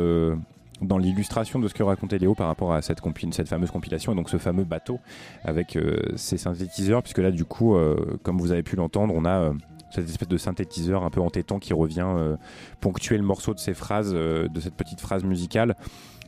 l'illustration 0.98 1.58
de 1.58 1.68
ce 1.68 1.74
que 1.74 1.82
racontait 1.82 2.18
Léo 2.18 2.34
par 2.34 2.46
rapport 2.46 2.72
à 2.72 2.82
cette, 2.82 3.00
fameuse 3.46 3.70
compilation 3.70 4.12
et 4.12 4.16
donc 4.16 4.28
ce 4.28 4.38
fameux 4.38 4.64
bateau 4.64 4.98
avec 5.44 5.76
euh, 5.76 5.96
ces 6.16 6.38
synthétiseurs? 6.38 7.02
Puisque 7.02 7.18
là 7.18 7.30
du 7.30 7.44
coup 7.44 7.74
euh, 7.74 8.18
comme 8.22 8.38
vous 8.38 8.52
avez 8.52 8.62
pu 8.62 8.76
l'entendre 8.76 9.14
on 9.16 9.24
a 9.24 9.38
euh, 9.40 9.52
cette 9.92 10.08
espèce 10.08 10.28
de 10.28 10.36
synthétiseur 10.36 11.04
un 11.04 11.10
peu 11.10 11.20
entêtant 11.20 11.58
qui 11.58 11.74
revient 11.74 12.06
euh, 12.06 12.36
ponctuer 12.80 13.18
le 13.18 13.22
morceau 13.22 13.54
de 13.54 13.58
ces 13.58 13.74
phrases, 13.74 14.12
euh, 14.14 14.48
de 14.48 14.60
cette 14.60 14.74
petite 14.74 15.00
phrase 15.00 15.24
musicale. 15.24 15.76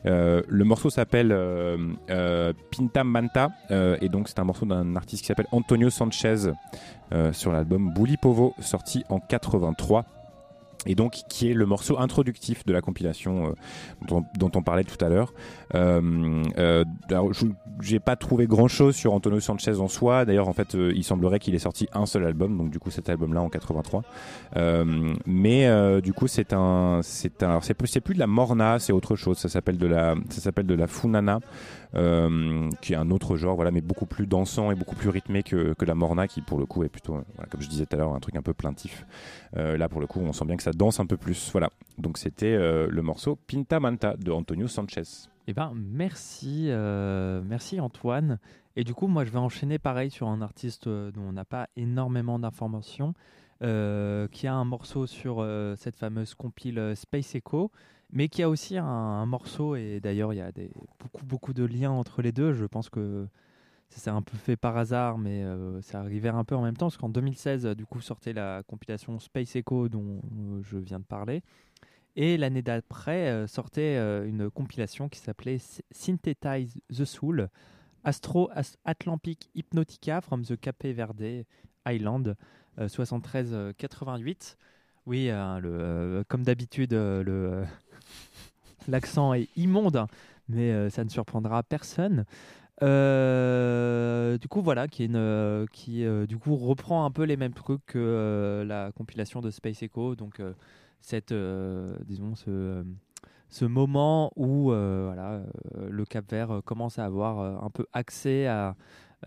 Euh, 0.05 0.43
le 0.47 0.63
morceau 0.65 0.91
s'appelle 0.91 1.31
euh, 1.31 1.77
euh, 2.11 2.53
Pinta 2.71 3.03
Manta 3.03 3.49
euh, 3.71 3.97
et 4.01 4.09
donc 4.09 4.27
c'est 4.27 4.37
un 4.37 4.43
morceau 4.43 4.65
d'un 4.67 4.95
artiste 4.95 5.23
qui 5.23 5.27
s'appelle 5.27 5.47
Antonio 5.51 5.89
Sanchez 5.89 6.51
euh, 7.11 7.33
sur 7.33 7.51
l'album 7.51 7.91
Bully 7.91 8.17
Povo 8.17 8.53
sorti 8.59 9.03
en 9.09 9.19
83 9.19 10.05
et 10.85 10.95
donc 10.95 11.21
qui 11.29 11.49
est 11.49 11.53
le 11.53 11.65
morceau 11.65 11.99
introductif 11.99 12.65
de 12.65 12.73
la 12.73 12.81
compilation 12.81 13.47
euh, 13.47 14.21
dont, 14.37 14.51
on 14.55 14.63
parlait 14.63 14.83
tout 14.83 15.03
à 15.03 15.09
l'heure. 15.09 15.33
Euh, 15.73 16.43
euh, 16.57 16.83
j'ai 17.81 17.99
pas 17.99 18.15
trouvé 18.15 18.47
grand 18.47 18.67
chose 18.67 18.95
sur 18.95 19.13
Antonio 19.13 19.39
Sanchez 19.39 19.79
en 19.79 19.87
soi. 19.87 20.25
D'ailleurs, 20.25 20.47
en 20.47 20.53
fait, 20.53 20.75
euh, 20.75 20.93
il 20.95 21.03
semblerait 21.03 21.39
qu'il 21.39 21.55
ait 21.55 21.59
sorti 21.59 21.87
un 21.93 22.05
seul 22.05 22.25
album, 22.25 22.57
donc 22.57 22.69
du 22.69 22.79
coup 22.79 22.91
cet 22.91 23.09
album-là 23.09 23.41
en 23.41 23.49
83. 23.49 24.03
Euh, 24.55 25.13
mais 25.25 26.01
du 26.01 26.13
coup, 26.13 26.27
c'est 26.27 26.53
un, 26.53 26.99
c'est 27.03 27.43
un, 27.43 27.49
alors, 27.49 27.63
c'est 27.63 27.73
plus 27.73 28.13
de 28.13 28.19
la 28.19 28.27
morna, 28.27 28.79
c'est 28.79 28.93
autre 28.93 29.15
chose. 29.15 29.37
Ça 29.37 29.49
s'appelle 29.49 29.77
de 29.77 29.87
la, 29.87 30.15
ça 30.29 30.41
s'appelle 30.41 30.67
de 30.67 30.75
la 30.75 30.87
funana. 30.87 31.39
Euh, 31.93 32.69
qui 32.81 32.93
est 32.93 32.95
un 32.95 33.11
autre 33.11 33.37
genre, 33.37 33.55
voilà, 33.55 33.71
mais 33.71 33.81
beaucoup 33.81 34.05
plus 34.05 34.27
dansant 34.27 34.71
et 34.71 34.75
beaucoup 34.75 34.95
plus 34.95 35.09
rythmé 35.09 35.43
que, 35.43 35.73
que 35.73 35.85
la 35.85 35.95
morna, 35.95 36.27
qui 36.27 36.41
pour 36.41 36.57
le 36.57 36.65
coup 36.65 36.83
est 36.83 36.89
plutôt, 36.89 37.21
comme 37.49 37.61
je 37.61 37.69
disais 37.69 37.85
tout 37.85 37.95
à 37.95 37.99
l'heure, 37.99 38.13
un 38.13 38.19
truc 38.19 38.35
un 38.35 38.41
peu 38.41 38.53
plaintif. 38.53 39.05
Euh, 39.55 39.77
là, 39.77 39.87
pour 39.87 40.01
le 40.01 40.07
coup, 40.07 40.19
on 40.19 40.33
sent 40.33 40.45
bien 40.45 40.57
que 40.57 40.63
ça 40.63 40.71
danse 40.71 40.99
un 40.99 41.05
peu 41.05 41.17
plus. 41.17 41.51
Voilà. 41.51 41.69
Donc 41.97 42.17
c'était 42.17 42.53
euh, 42.53 42.87
le 42.89 43.01
morceau 43.01 43.37
Pinta 43.47 43.79
Manta 43.79 44.15
de 44.17 44.31
Antonio 44.31 44.67
Sanchez. 44.67 45.29
Eh 45.47 45.53
ben, 45.53 45.73
merci, 45.75 46.69
merci 46.69 47.79
Antoine. 47.79 48.39
Et 48.75 48.83
du 48.83 48.93
coup, 48.93 49.07
moi, 49.07 49.23
je 49.23 49.31
vais 49.31 49.37
enchaîner 49.37 49.77
pareil 49.77 50.09
sur 50.09 50.27
un 50.27 50.41
artiste 50.41 50.89
dont 50.89 51.21
on 51.21 51.33
n'a 51.33 51.45
pas 51.45 51.69
énormément 51.77 52.39
d'informations, 52.39 53.13
qui 53.61 54.47
a 54.47 54.53
un 54.53 54.65
morceau 54.65 55.05
sur 55.05 55.47
cette 55.77 55.97
fameuse 55.97 56.33
compile 56.33 56.93
Space 56.95 57.35
Echo, 57.35 57.71
mais 58.15 58.29
qui 58.29 58.41
a 58.41 58.49
aussi 58.49 58.77
un, 58.77 59.25
morceau, 59.27 59.75
et 59.75 59.99
d'ailleurs, 59.99 60.33
il 60.33 60.37
y 60.37 60.41
a 60.41 60.51
beaucoup, 60.99 61.25
beaucoup 61.25 61.53
de 61.53 61.63
liens 61.63 61.91
entre 61.91 62.21
les 62.21 62.31
deux. 62.31 62.53
Je 62.53 62.65
pense 62.65 62.89
que 62.89 63.27
ça 63.89 63.99
s'est 63.99 64.09
un 64.09 64.23
peu 64.23 64.35
fait 64.37 64.55
par 64.55 64.77
hasard, 64.77 65.17
mais 65.19 65.43
euh, 65.43 65.81
ça 65.81 65.99
arrivait 65.99 66.29
un 66.29 66.43
peu 66.43 66.55
en 66.55 66.63
même 66.63 66.75
temps, 66.75 66.87
parce 66.87 66.97
qu'en 66.97 67.09
2016, 67.09 67.65
euh, 67.65 67.75
du 67.75 67.85
coup, 67.85 68.01
sortait 68.01 68.33
la 68.33 68.63
compilation 68.63 69.19
Space 69.19 69.55
Echo 69.55 69.89
dont 69.89 70.21
euh, 70.23 70.61
je 70.63 70.77
viens 70.77 70.99
de 70.99 71.05
parler. 71.05 71.43
Et 72.15 72.37
l'année 72.37 72.61
d'après 72.61 73.45
sortait 73.45 73.97
une 74.25 74.49
compilation 74.49 75.09
qui 75.09 75.19
s'appelait 75.19 75.57
Synthetize 75.91 76.79
the 76.89 77.03
Soul, 77.03 77.49
Astro 78.05 78.49
As- 78.53 78.77
Atlantic 78.85 79.49
Hypnotica 79.53 80.21
from 80.21 80.45
the 80.45 80.55
Cape 80.55 80.85
Verde 80.85 81.43
Island, 81.85 82.35
euh, 82.79 82.87
73-88. 82.87 84.57
Oui, 85.05 85.27
euh, 85.29 86.23
comme 86.27 86.43
d'habitude, 86.43 86.93
le, 86.93 87.63
l'accent 88.87 89.33
est 89.33 89.49
immonde, 89.55 90.05
mais 90.49 90.71
euh, 90.71 90.89
ça 90.89 91.03
ne 91.03 91.09
surprendra 91.09 91.63
personne. 91.63 92.25
Euh, 92.83 94.37
du 94.37 94.47
coup, 94.47 94.61
voilà, 94.61 94.87
qui, 94.87 95.03
est 95.03 95.05
une, 95.05 95.15
euh, 95.15 95.65
qui 95.71 96.05
du 96.27 96.37
coup 96.37 96.55
reprend 96.55 97.05
un 97.05 97.11
peu 97.11 97.23
les 97.23 97.37
mêmes 97.37 97.53
trucs 97.53 97.85
que 97.85 98.63
la 98.67 98.91
compilation 98.91 99.41
de 99.41 99.49
Space 99.49 99.83
Echo. 99.83 100.15
Donc, 100.15 100.41
cette, 101.01 101.33
disons, 102.05 102.35
ce, 102.35 102.83
ce 103.49 103.65
moment 103.65 104.31
où 104.35 104.65
voilà, 104.65 105.41
le 105.89 106.05
Cap 106.05 106.29
Vert 106.29 106.61
commence 106.65 106.99
à 106.99 107.05
avoir 107.05 107.63
un 107.63 107.69
peu 107.69 107.85
accès 107.93 108.47
à 108.47 108.75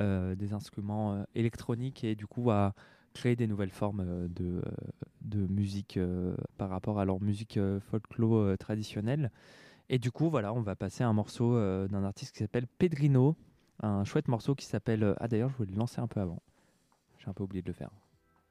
des 0.00 0.52
instruments 0.52 1.24
électroniques 1.34 2.04
et 2.04 2.14
du 2.14 2.26
coup 2.26 2.50
à 2.50 2.74
créer 3.18 3.34
des 3.34 3.48
nouvelles 3.48 3.72
formes 3.72 4.04
euh, 4.06 4.28
de, 4.28 4.44
euh, 4.44 4.62
de 5.22 5.40
musique 5.48 5.96
euh, 5.96 6.36
par 6.56 6.70
rapport 6.70 7.00
à 7.00 7.04
leur 7.04 7.20
musique 7.20 7.58
folklore 7.90 8.56
traditionnelle. 8.58 9.32
Et 9.90 9.98
du 9.98 10.12
coup, 10.12 10.30
voilà, 10.30 10.52
on 10.52 10.60
va 10.60 10.76
passer 10.76 11.02
un 11.02 11.12
morceau 11.12 11.58
d'un 11.88 12.04
artiste 12.04 12.32
qui 12.32 12.40
s'appelle 12.40 12.66
Pedrino, 12.66 13.36
un 13.82 14.04
chouette 14.04 14.28
morceau 14.28 14.54
qui 14.54 14.66
s'appelle. 14.66 15.14
Ah, 15.18 15.28
d'ailleurs, 15.28 15.48
je 15.48 15.56
voulais 15.56 15.72
le 15.72 15.78
lancer 15.78 15.98
un 16.00 16.06
peu 16.06 16.20
avant. 16.20 16.42
J'ai 17.18 17.28
un 17.28 17.32
peu 17.32 17.42
oublié 17.42 17.62
de 17.62 17.66
le 17.66 17.72
faire. 17.72 17.90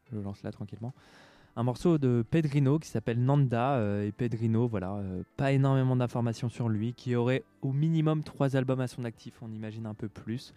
Je 0.10 0.16
le 0.16 0.24
lance 0.24 0.42
là 0.42 0.52
tranquillement. 0.52 0.94
Un 1.56 1.62
morceau 1.62 2.00
de 2.00 2.26
Pedrino 2.28 2.80
qui 2.80 2.90
s'appelle 2.90 3.24
Nanda. 3.24 3.80
et 4.04 4.12
Pedrino, 4.12 4.68
voilà, 4.68 5.00
pas 5.38 5.52
énormément 5.52 5.96
d'informations 5.96 6.50
sur 6.50 6.70
lui, 6.70 6.94
qui 6.94 7.16
aurait 7.16 7.44
au 7.62 7.72
minimum 7.72 8.24
trois 8.24 8.56
albums 8.56 8.82
à 8.82 8.88
son 8.88 9.06
actif, 9.06 9.36
on 9.44 9.52
imagine 9.52 9.86
un 9.86 9.94
peu 9.94 10.10
plus, 10.10 10.56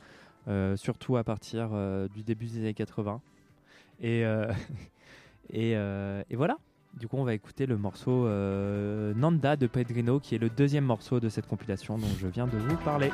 surtout 0.77 1.19
à 1.19 1.25
partir 1.25 1.71
du 2.15 2.23
début 2.23 2.47
des 2.47 2.59
années 2.61 2.75
80. 2.75 3.21
Et, 4.01 4.25
euh, 4.25 4.47
et, 5.53 5.77
euh, 5.77 6.23
et 6.31 6.37
voilà. 6.37 6.59
Du 6.99 7.07
coup, 7.07 7.17
on 7.19 7.25
va 7.25 7.35
écouter 7.35 7.67
le 7.67 7.77
morceau 7.77 8.27
euh, 8.27 9.15
Nanda 9.15 9.57
de 9.57 9.67
Pedrino, 9.69 10.19
qui 10.19 10.35
est 10.35 10.39
le 10.39 10.51
deuxième 10.51 10.85
morceau 10.85 11.21
de 11.21 11.29
cette 11.29 11.47
compilation 11.47 11.99
dont 11.99 12.09
je 12.19 12.27
viens 12.27 12.47
de 12.47 12.59
vous 12.59 12.77
parler. 12.79 13.11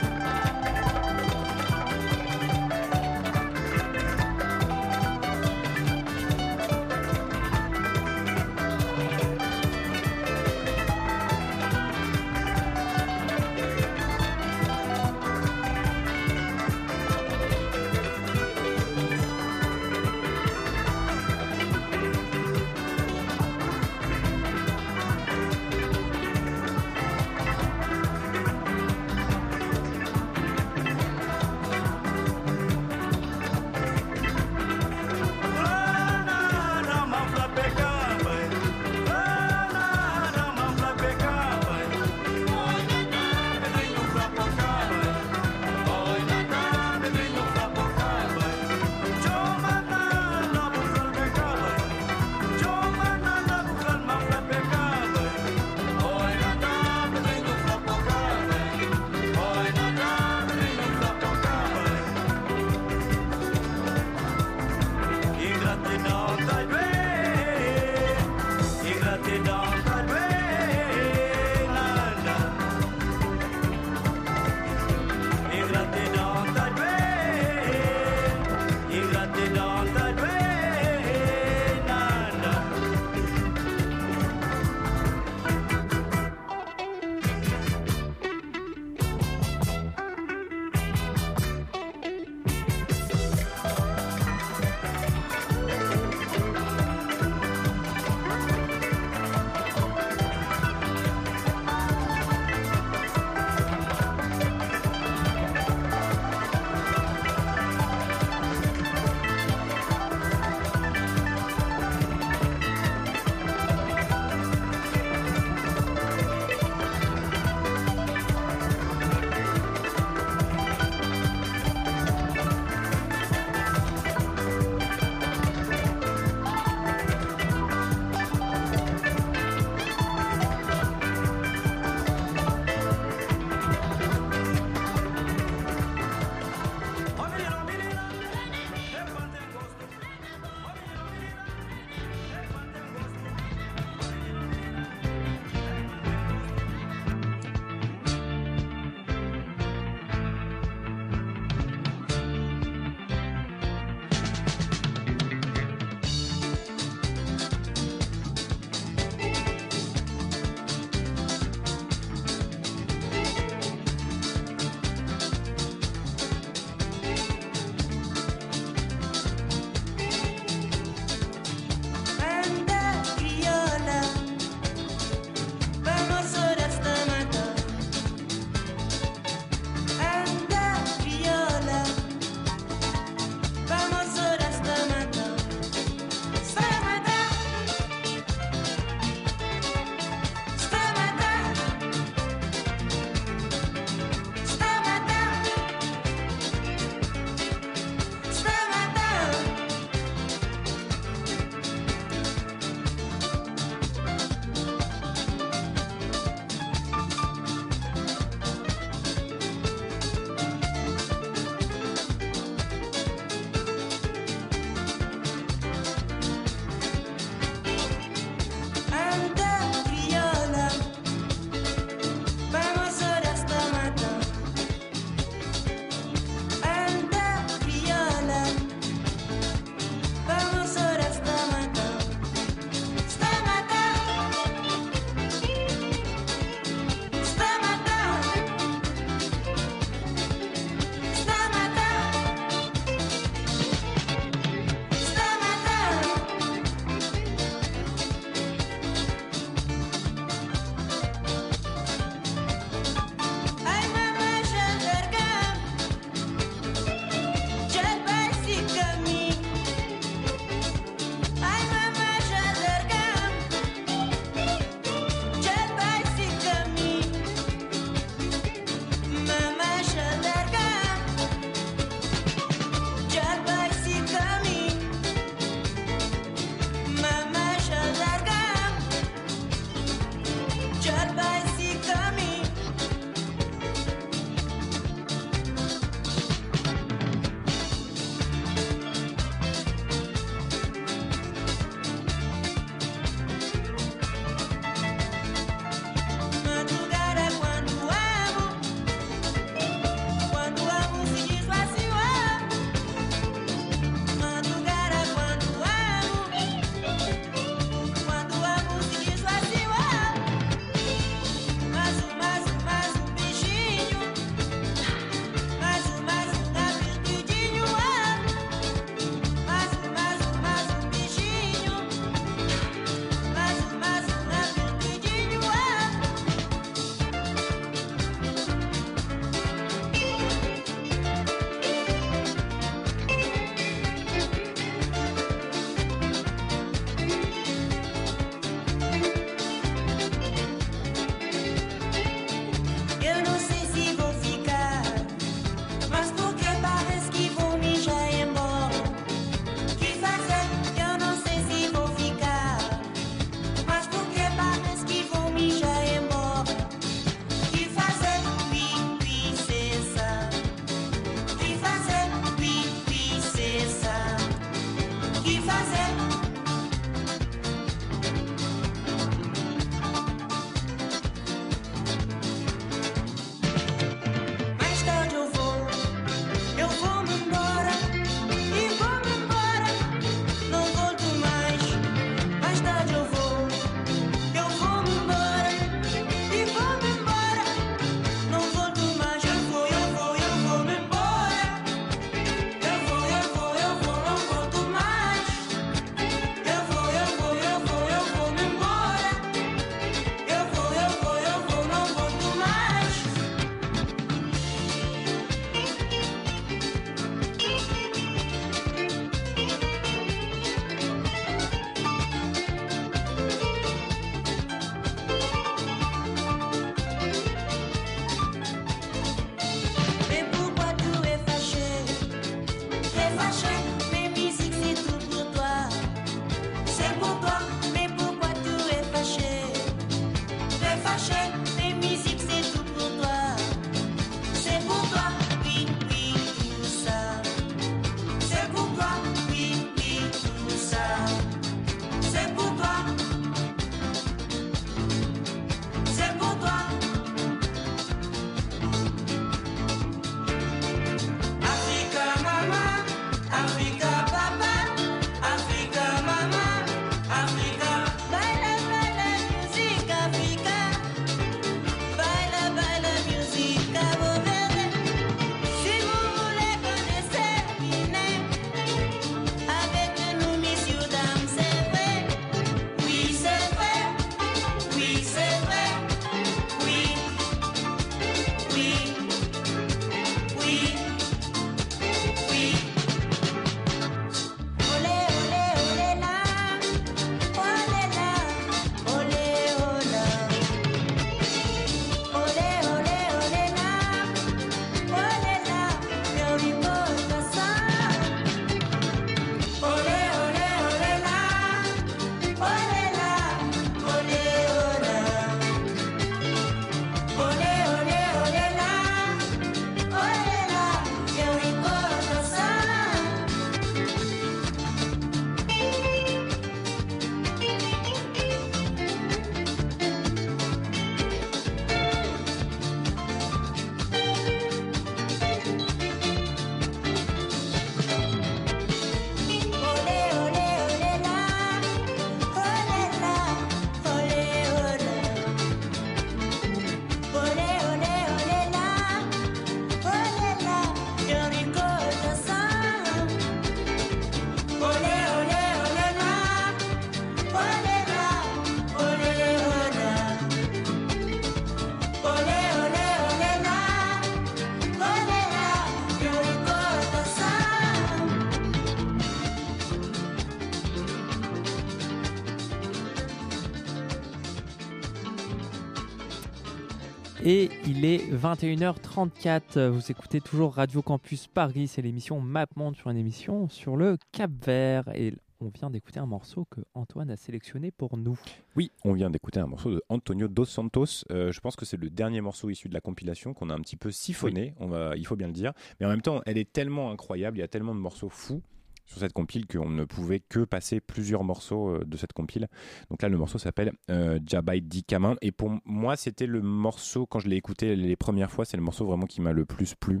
Et 567.22 567.50
il 567.66 567.84
est 567.84 567.98
21h34. 567.98 569.66
Vous 569.68 569.90
écoutez 569.90 570.22
toujours 570.22 570.54
Radio 570.54 570.80
Campus 570.80 571.26
Paris. 571.26 571.68
C'est 571.68 571.82
l'émission 571.82 572.18
Map 572.18 572.46
Monde 572.56 572.76
sur 572.76 572.90
une 572.90 572.96
émission 572.96 573.46
sur 573.50 573.76
le 573.76 573.98
Cap 574.10 574.30
Vert. 574.42 574.88
Et 574.94 575.12
on 575.38 575.48
vient 575.48 575.68
d'écouter 575.68 576.00
un 576.00 576.06
morceau 576.06 576.46
que 576.46 576.62
Antoine 576.72 577.10
a 577.10 577.16
sélectionné 577.16 577.72
pour 577.72 577.98
nous. 577.98 578.18
Oui, 578.56 578.70
on 578.84 578.94
vient 578.94 579.10
d'écouter 579.10 579.38
un 579.38 579.46
morceau 579.46 579.70
de 579.70 579.82
Antonio 579.90 580.28
Dos 580.28 580.46
Santos. 580.46 581.04
Euh, 581.10 581.30
je 581.30 581.40
pense 581.40 581.56
que 581.56 581.66
c'est 581.66 581.76
le 581.76 581.90
dernier 581.90 582.22
morceau 582.22 582.48
issu 582.48 582.70
de 582.70 582.74
la 582.74 582.80
compilation 582.80 583.34
qu'on 583.34 583.50
a 583.50 583.54
un 583.54 583.60
petit 583.60 583.76
peu 583.76 583.90
siphonné, 583.90 584.54
on 584.58 584.68
va, 584.68 584.96
il 584.96 585.06
faut 585.06 585.16
bien 585.16 585.26
le 585.26 585.34
dire. 585.34 585.52
Mais 585.78 585.86
en 585.86 585.90
même 585.90 586.02
temps, 586.02 586.22
elle 586.24 586.38
est 586.38 586.50
tellement 586.50 586.90
incroyable, 586.90 587.36
il 587.36 587.40
y 587.40 587.44
a 587.44 587.48
tellement 587.48 587.74
de 587.74 587.80
morceaux 587.80 588.08
fous 588.08 588.42
sur 588.90 588.98
cette 588.98 589.12
compile 589.12 589.46
qu'on 589.46 589.70
ne 589.70 589.84
pouvait 589.84 590.18
que 590.18 590.40
passer 590.40 590.80
plusieurs 590.80 591.22
morceaux 591.22 591.76
euh, 591.76 591.84
de 591.86 591.96
cette 591.96 592.12
compile. 592.12 592.48
Donc 592.90 593.02
là, 593.02 593.08
le 593.08 593.16
morceau 593.16 593.38
s'appelle 593.38 593.72
euh, 593.88 594.18
Jabai 594.26 594.60
Di 594.60 594.82
Kamin. 594.82 595.14
Et 595.22 595.30
pour 595.30 595.52
moi, 595.64 595.96
c'était 595.96 596.26
le 596.26 596.42
morceau, 596.42 597.06
quand 597.06 597.20
je 597.20 597.28
l'ai 597.28 597.36
écouté 597.36 597.76
les 597.76 597.94
premières 597.94 598.32
fois, 598.32 598.44
c'est 598.44 598.56
le 598.56 598.64
morceau 598.64 598.84
vraiment 598.86 599.06
qui 599.06 599.20
m'a 599.20 599.32
le 599.32 599.44
plus 599.44 599.76
plu 599.76 600.00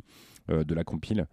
euh, 0.50 0.64
de 0.64 0.74
la 0.74 0.82
compile. 0.82 1.26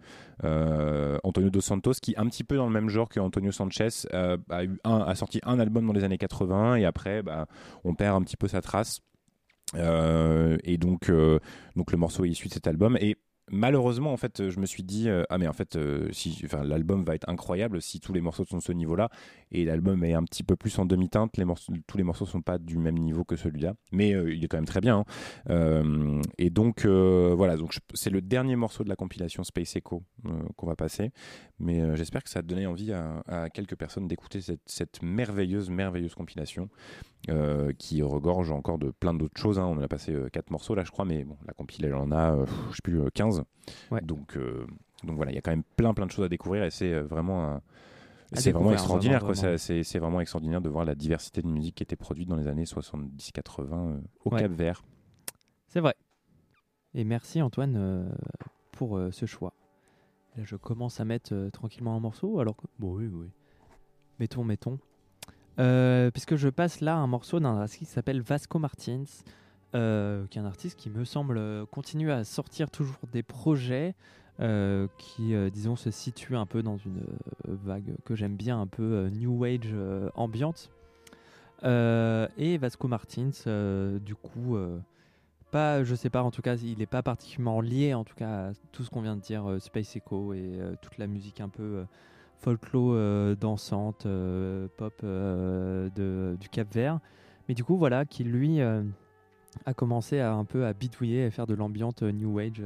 Antonio 0.44 1.50
Dos 1.50 1.60
Santos, 1.60 1.94
qui 2.00 2.14
un 2.16 2.26
petit 2.26 2.44
peu 2.44 2.56
dans 2.56 2.66
le 2.66 2.72
même 2.72 2.88
genre 2.88 3.08
que 3.08 3.18
Antonio 3.18 3.50
Sanchez, 3.50 4.06
a, 4.12 4.64
eu 4.64 4.78
un, 4.84 4.98
a 5.00 5.14
sorti 5.16 5.40
un 5.42 5.58
album 5.58 5.84
dans 5.84 5.92
les 5.92 6.04
années 6.04 6.16
80 6.16 6.76
et 6.76 6.84
après, 6.84 7.22
bah, 7.22 7.48
on 7.82 7.94
perd 7.94 8.14
un 8.14 8.22
petit 8.22 8.36
peu 8.36 8.46
sa 8.46 8.60
trace. 8.60 9.00
Et 9.74 10.78
donc, 10.78 11.10
donc 11.74 11.92
le 11.92 11.98
morceau 11.98 12.24
est 12.24 12.30
issu 12.30 12.46
de 12.48 12.54
cet 12.54 12.68
album. 12.68 12.96
Et 13.00 13.16
malheureusement, 13.50 14.12
en 14.12 14.16
fait, 14.16 14.48
je 14.50 14.60
me 14.60 14.66
suis 14.66 14.82
dit, 14.82 15.08
euh, 15.08 15.24
ah 15.30 15.38
mais 15.38 15.46
en 15.46 15.52
fait, 15.52 15.76
euh, 15.76 16.08
si, 16.12 16.44
l'album 16.64 17.04
va 17.04 17.14
être 17.14 17.28
incroyable 17.28 17.80
si 17.82 18.00
tous 18.00 18.12
les 18.12 18.20
morceaux 18.20 18.44
sont 18.44 18.58
de 18.58 18.62
ce 18.62 18.72
niveau-là. 18.72 19.08
Et 19.50 19.64
l'album 19.64 20.04
est 20.04 20.14
un 20.14 20.24
petit 20.24 20.42
peu 20.42 20.56
plus 20.56 20.78
en 20.78 20.84
demi-teinte. 20.84 21.32
Tous 21.86 21.96
les 21.96 22.04
morceaux 22.04 22.26
sont 22.26 22.42
pas 22.42 22.58
du 22.58 22.76
même 22.76 22.98
niveau 22.98 23.24
que 23.24 23.36
celui-là, 23.36 23.74
mais 23.92 24.14
euh, 24.14 24.32
il 24.32 24.44
est 24.44 24.48
quand 24.48 24.58
même 24.58 24.66
très 24.66 24.80
bien. 24.80 24.98
hein. 24.98 25.04
Euh, 25.50 26.20
et 26.36 26.50
donc 26.50 26.84
euh, 26.84 27.34
voilà, 27.36 27.56
donc 27.56 27.76
c'est 27.94 28.10
le 28.10 28.20
dernier 28.20 28.56
morceau 28.56 28.84
de 28.84 28.88
la 28.88 28.96
compilation 28.96 29.44
Space 29.44 29.76
Echo 29.76 30.02
euh, 30.26 30.30
qu'on 30.56 30.66
va 30.66 30.76
passer. 30.76 31.10
Mais 31.58 31.80
euh, 31.80 31.96
j'espère 31.96 32.22
que 32.22 32.30
ça 32.30 32.40
a 32.40 32.42
donné 32.42 32.66
envie 32.66 32.92
à, 32.92 33.22
à 33.26 33.50
quelques 33.50 33.76
personnes 33.76 34.06
d'écouter 34.06 34.40
cette, 34.40 34.60
cette 34.66 35.02
merveilleuse, 35.02 35.70
merveilleuse 35.70 36.14
compilation 36.14 36.68
euh, 37.30 37.72
qui 37.78 38.00
regorge 38.02 38.50
encore 38.50 38.78
de 38.78 38.90
plein 38.90 39.12
d'autres 39.14 39.40
choses. 39.40 39.58
hein. 39.58 39.66
On 39.66 39.76
en 39.76 39.82
a 39.82 39.88
passé 39.88 40.12
euh, 40.12 40.28
quatre 40.28 40.50
morceaux 40.50 40.74
là, 40.74 40.84
je 40.84 40.90
crois, 40.90 41.04
mais 41.04 41.24
bon, 41.24 41.36
la 41.46 41.52
compile 41.52 41.84
elle 41.84 41.94
en 41.94 42.10
a, 42.12 42.34
euh, 42.34 42.46
je 42.70 42.76
sais 42.76 42.82
plus, 42.82 43.00
euh, 43.00 43.08
15. 43.12 43.42
Donc, 44.02 44.36
euh, 44.36 44.66
donc 45.04 45.16
voilà, 45.16 45.30
il 45.32 45.34
y 45.34 45.38
a 45.38 45.40
quand 45.42 45.50
même 45.50 45.64
plein, 45.76 45.92
plein 45.94 46.06
de 46.06 46.10
choses 46.10 46.24
à 46.24 46.28
découvrir 46.28 46.64
et 46.64 46.70
c'est 46.70 46.92
euh, 46.92 47.02
vraiment 47.02 47.60
c'est 48.34 48.52
vraiment 48.52 48.72
extraordinaire, 48.72 49.24
vraiment, 49.24 49.40
quoi. 49.40 49.58
C'est 49.58 49.98
vraiment 49.98 50.20
extraordinaire 50.20 50.60
de 50.60 50.68
voir 50.68 50.84
la 50.84 50.94
diversité 50.94 51.40
de 51.40 51.48
musique 51.48 51.76
qui 51.76 51.82
était 51.82 51.96
produite 51.96 52.28
dans 52.28 52.36
les 52.36 52.46
années 52.46 52.64
70-80 52.64 53.72
euh, 53.72 54.00
au 54.24 54.30
Ouais. 54.34 54.40
Cap 54.40 54.52
Vert. 54.52 54.84
C'est 55.68 55.80
vrai. 55.80 55.94
Et 56.94 57.04
merci 57.04 57.40
Antoine 57.40 58.10
pour 58.72 59.00
ce 59.10 59.26
choix. 59.26 59.52
Là, 60.36 60.44
je 60.44 60.56
commence 60.56 61.00
à 61.00 61.04
mettre 61.04 61.48
tranquillement 61.52 61.96
un 61.96 62.00
morceau, 62.00 62.38
alors 62.38 62.56
que... 62.56 62.66
Bon, 62.78 62.94
oui, 62.94 63.06
oui. 63.06 63.28
Mettons, 64.18 64.44
mettons. 64.44 64.78
Euh, 65.58 66.10
puisque 66.12 66.36
je 66.36 66.48
passe 66.48 66.80
là 66.80 66.96
un 66.96 67.06
morceau 67.06 67.40
d'un 67.40 67.58
artiste 67.58 67.78
qui 67.78 67.84
s'appelle 67.86 68.20
Vasco 68.20 68.58
Martins, 68.58 69.04
euh, 69.74 70.24
qui 70.30 70.38
est 70.38 70.40
un 70.40 70.46
artiste 70.46 70.78
qui 70.78 70.88
me 70.88 71.04
semble 71.04 71.66
continue 71.66 72.12
à 72.12 72.24
sortir 72.24 72.70
toujours 72.70 72.98
des 73.12 73.22
projets 73.22 73.94
euh, 74.40 74.86
qui, 74.98 75.34
disons, 75.52 75.74
se 75.74 75.90
situent 75.90 76.36
un 76.36 76.46
peu 76.46 76.62
dans 76.62 76.76
une 76.76 77.02
vague 77.44 77.96
que 78.04 78.14
j'aime 78.14 78.36
bien, 78.36 78.60
un 78.60 78.68
peu 78.68 79.08
New 79.08 79.44
Age 79.44 79.74
ambiante. 80.14 80.70
Et 81.64 82.58
Vasco 82.58 82.86
Martins, 82.86 83.30
du 84.00 84.14
coup, 84.14 84.56
pas, 85.50 85.82
je 85.82 85.94
sais 85.96 86.10
pas, 86.10 86.22
en 86.22 86.30
tout 86.30 86.42
cas, 86.42 86.54
il 86.54 86.78
n'est 86.78 86.86
pas 86.86 87.02
particulièrement 87.02 87.60
lié, 87.60 87.94
en 87.94 88.04
tout 88.04 88.14
cas, 88.14 88.50
à 88.50 88.52
tout 88.70 88.84
ce 88.84 88.90
qu'on 88.90 89.00
vient 89.00 89.16
de 89.16 89.22
dire, 89.22 89.56
Space 89.58 89.96
Echo 89.96 90.34
et 90.34 90.60
toute 90.82 90.98
la 90.98 91.08
musique 91.08 91.40
un 91.40 91.48
peu 91.48 91.84
folklore 92.38 92.92
euh, 92.92 93.34
dansante, 93.34 94.06
euh, 94.06 94.68
pop 94.76 94.94
euh, 95.04 95.88
du 96.36 96.48
Cap 96.48 96.72
Vert. 96.72 97.00
Mais 97.48 97.54
du 97.54 97.64
coup, 97.64 97.76
voilà, 97.76 98.04
qui 98.04 98.24
lui 98.24 98.60
euh, 98.60 98.82
a 99.66 99.74
commencé 99.74 100.20
à 100.20 100.32
un 100.32 100.44
peu 100.44 100.66
à 100.66 100.72
bidouiller, 100.72 101.24
à 101.24 101.30
faire 101.30 101.46
de 101.46 101.54
l'ambiance 101.54 102.02
New 102.02 102.38
Age. 102.38 102.62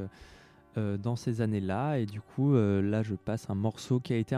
dans 0.76 1.16
ces 1.16 1.42
années-là 1.42 1.98
et 1.98 2.06
du 2.06 2.22
coup 2.22 2.54
là 2.54 3.02
je 3.02 3.14
passe 3.14 3.50
un 3.50 3.54
morceau 3.54 4.00
qui 4.00 4.14
a 4.14 4.16
été 4.16 4.34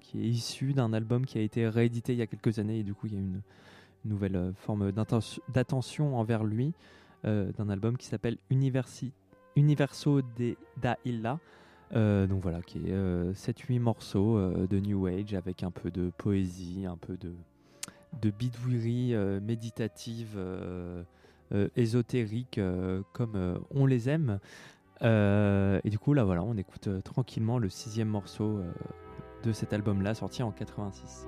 qui 0.00 0.20
est 0.20 0.28
issu 0.28 0.72
d'un 0.72 0.92
album 0.92 1.26
qui 1.26 1.36
a 1.36 1.40
été 1.40 1.68
réédité 1.68 2.12
il 2.12 2.20
y 2.20 2.22
a 2.22 2.28
quelques 2.28 2.60
années 2.60 2.78
et 2.78 2.82
du 2.84 2.94
coup 2.94 3.08
il 3.08 3.14
y 3.14 3.16
a 3.16 3.18
une 3.18 3.40
nouvelle 4.04 4.52
forme 4.54 4.92
d'attention 5.48 6.16
envers 6.16 6.44
lui 6.44 6.74
d'un 7.24 7.68
album 7.70 7.96
qui 7.96 8.06
s'appelle 8.06 8.38
Universo 8.50 10.22
de, 10.38 10.54
da 10.80 10.96
Illa 11.04 11.40
Euh, 11.94 12.26
donc 12.26 12.42
voilà, 12.42 12.60
qui 12.62 12.78
est 12.78 13.32
7-8 13.32 13.80
morceaux 13.80 14.36
euh, 14.36 14.66
de 14.66 14.78
New 14.78 15.06
Age 15.06 15.34
avec 15.34 15.62
un 15.62 15.70
peu 15.70 15.90
de 15.90 16.10
poésie, 16.16 16.84
un 16.86 16.96
peu 16.96 17.16
de, 17.16 17.32
de 18.20 18.30
bidouillerie 18.30 19.14
euh, 19.14 19.40
méditative, 19.40 20.34
euh, 20.36 21.02
euh, 21.52 21.68
ésotérique, 21.76 22.58
euh, 22.58 23.02
comme 23.12 23.36
euh, 23.36 23.58
on 23.70 23.86
les 23.86 24.08
aime. 24.08 24.38
Euh, 25.02 25.80
et 25.84 25.90
du 25.90 25.98
coup, 25.98 26.12
là 26.12 26.24
voilà, 26.24 26.42
on 26.42 26.56
écoute 26.56 26.88
euh, 26.88 27.00
tranquillement 27.00 27.58
le 27.58 27.68
sixième 27.68 28.08
morceau 28.08 28.58
euh, 28.58 28.70
de 29.44 29.52
cet 29.52 29.72
album-là, 29.72 30.14
sorti 30.14 30.42
en 30.42 30.50
86. 30.50 31.26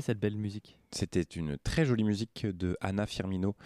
Cette 0.00 0.18
belle 0.18 0.36
musique 0.36 0.78
C'était 0.92 1.22
une 1.22 1.58
très 1.58 1.84
jolie 1.84 2.04
musique 2.04 2.46
de 2.46 2.76
Anna 2.80 3.06
Firmino, 3.06 3.56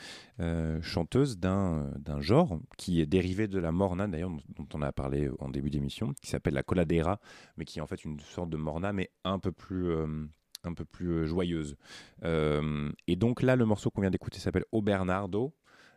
euh, 0.40 0.80
chanteuse 0.82 1.38
d'un 1.38 1.90
d'un 1.98 2.20
genre 2.20 2.58
qui 2.76 3.00
est 3.00 3.06
dérivé 3.06 3.48
de 3.48 3.58
la 3.58 3.72
morna, 3.72 4.06
d'ailleurs, 4.06 4.30
dont 4.30 4.68
on 4.74 4.82
a 4.82 4.92
parlé 4.92 5.30
en 5.38 5.48
début 5.48 5.70
d'émission, 5.70 6.12
qui 6.20 6.28
s'appelle 6.30 6.54
la 6.54 6.62
coladera, 6.62 7.20
mais 7.56 7.64
qui 7.64 7.78
est 7.78 7.82
en 7.82 7.86
fait 7.86 8.04
une 8.04 8.20
sorte 8.20 8.50
de 8.50 8.56
morna, 8.56 8.92
mais 8.92 9.10
un 9.24 9.38
peu 9.38 9.52
plus, 9.52 9.90
euh, 9.90 10.26
un 10.64 10.74
peu 10.74 10.84
plus 10.84 11.08
euh, 11.08 11.26
joyeuse. 11.26 11.76
Euh, 12.24 12.90
et 13.06 13.16
donc 13.16 13.42
là, 13.42 13.56
le 13.56 13.64
morceau 13.64 13.90
qu'on 13.90 14.00
vient 14.00 14.10
d'écouter 14.10 14.38
s'appelle 14.38 14.64
O 14.72 14.82
Bernardo. 14.82 15.54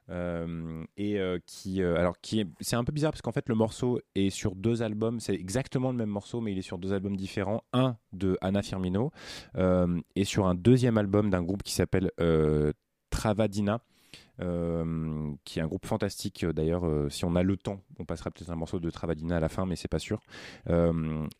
Euh, 0.09 0.83
et 0.97 1.19
euh, 1.19 1.39
qui 1.45 1.81
euh, 1.81 1.95
alors 1.95 2.15
c'est 2.59 2.75
un 2.75 2.83
peu 2.83 2.91
bizarre 2.91 3.11
parce 3.11 3.21
qu'en 3.21 3.31
fait 3.31 3.47
le 3.47 3.55
morceau 3.55 3.99
est 4.15 4.29
sur 4.29 4.55
deux 4.55 4.81
albums. 4.83 5.19
C'est 5.19 5.33
exactement 5.33 5.91
le 5.91 5.97
même 5.97 6.09
morceau 6.09 6.41
mais 6.41 6.51
il 6.51 6.57
est 6.57 6.63
sur 6.63 6.77
deux 6.77 6.93
albums 6.93 7.15
différents. 7.15 7.63
Un 7.73 7.97
de 8.13 8.37
Anna 8.41 8.61
Firmino 8.61 9.11
et 10.15 10.25
sur 10.25 10.47
un 10.47 10.55
deuxième 10.55 10.97
album 10.97 11.29
d'un 11.29 11.43
groupe 11.43 11.63
qui 11.63 11.73
s'appelle 11.73 12.11
Travadina, 13.09 13.81
euh, 14.41 15.31
qui 15.45 15.59
est 15.59 15.61
un 15.61 15.67
groupe 15.67 15.85
fantastique. 15.85 16.43
euh, 16.43 16.53
D'ailleurs, 16.53 16.85
euh, 16.85 17.09
si 17.09 17.25
on 17.25 17.35
a 17.35 17.43
le 17.43 17.57
temps, 17.57 17.79
on 17.99 18.05
passera 18.05 18.31
peut-être 18.31 18.49
un 18.49 18.55
morceau 18.55 18.79
de 18.79 18.89
Travadina 18.89 19.37
à 19.37 19.39
la 19.39 19.49
fin, 19.49 19.65
mais 19.65 19.75
c'est 19.75 19.87
pas 19.87 19.99
sûr. 19.99 20.19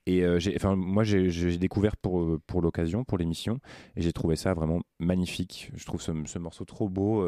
Et 0.05 0.25
enfin, 0.55 0.75
moi, 0.75 1.03
j'ai, 1.03 1.57
découvert 1.57 1.97
pour, 1.97 2.39
pour 2.47 2.61
l'occasion, 2.61 3.03
pour 3.03 3.17
l'émission, 3.17 3.59
et 3.95 4.01
j'ai 4.01 4.13
trouvé 4.13 4.35
ça 4.35 4.53
vraiment 4.53 4.81
magnifique. 4.99 5.71
Je 5.75 5.85
trouve 5.85 6.01
ce, 6.01 6.11
ce 6.25 6.39
morceau 6.39 6.65
trop 6.65 6.89
beau. 6.89 7.25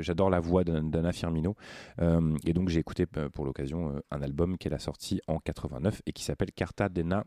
j'adore 0.00 0.30
la 0.30 0.40
voix 0.40 0.64
d'An- 0.64 0.82
d'Anna 0.82 1.12
Firmino. 1.12 1.56
Et 2.00 2.52
donc, 2.52 2.68
j'ai 2.68 2.80
écouté 2.80 3.06
pour 3.06 3.44
l'occasion 3.44 4.00
un 4.10 4.22
album 4.22 4.56
qu'elle 4.58 4.74
a 4.74 4.78
sorti 4.78 5.20
en 5.26 5.38
89 5.38 6.02
et 6.06 6.12
qui 6.12 6.24
s'appelle 6.24 6.52
Carta 6.52 6.88
Dena 6.88 7.24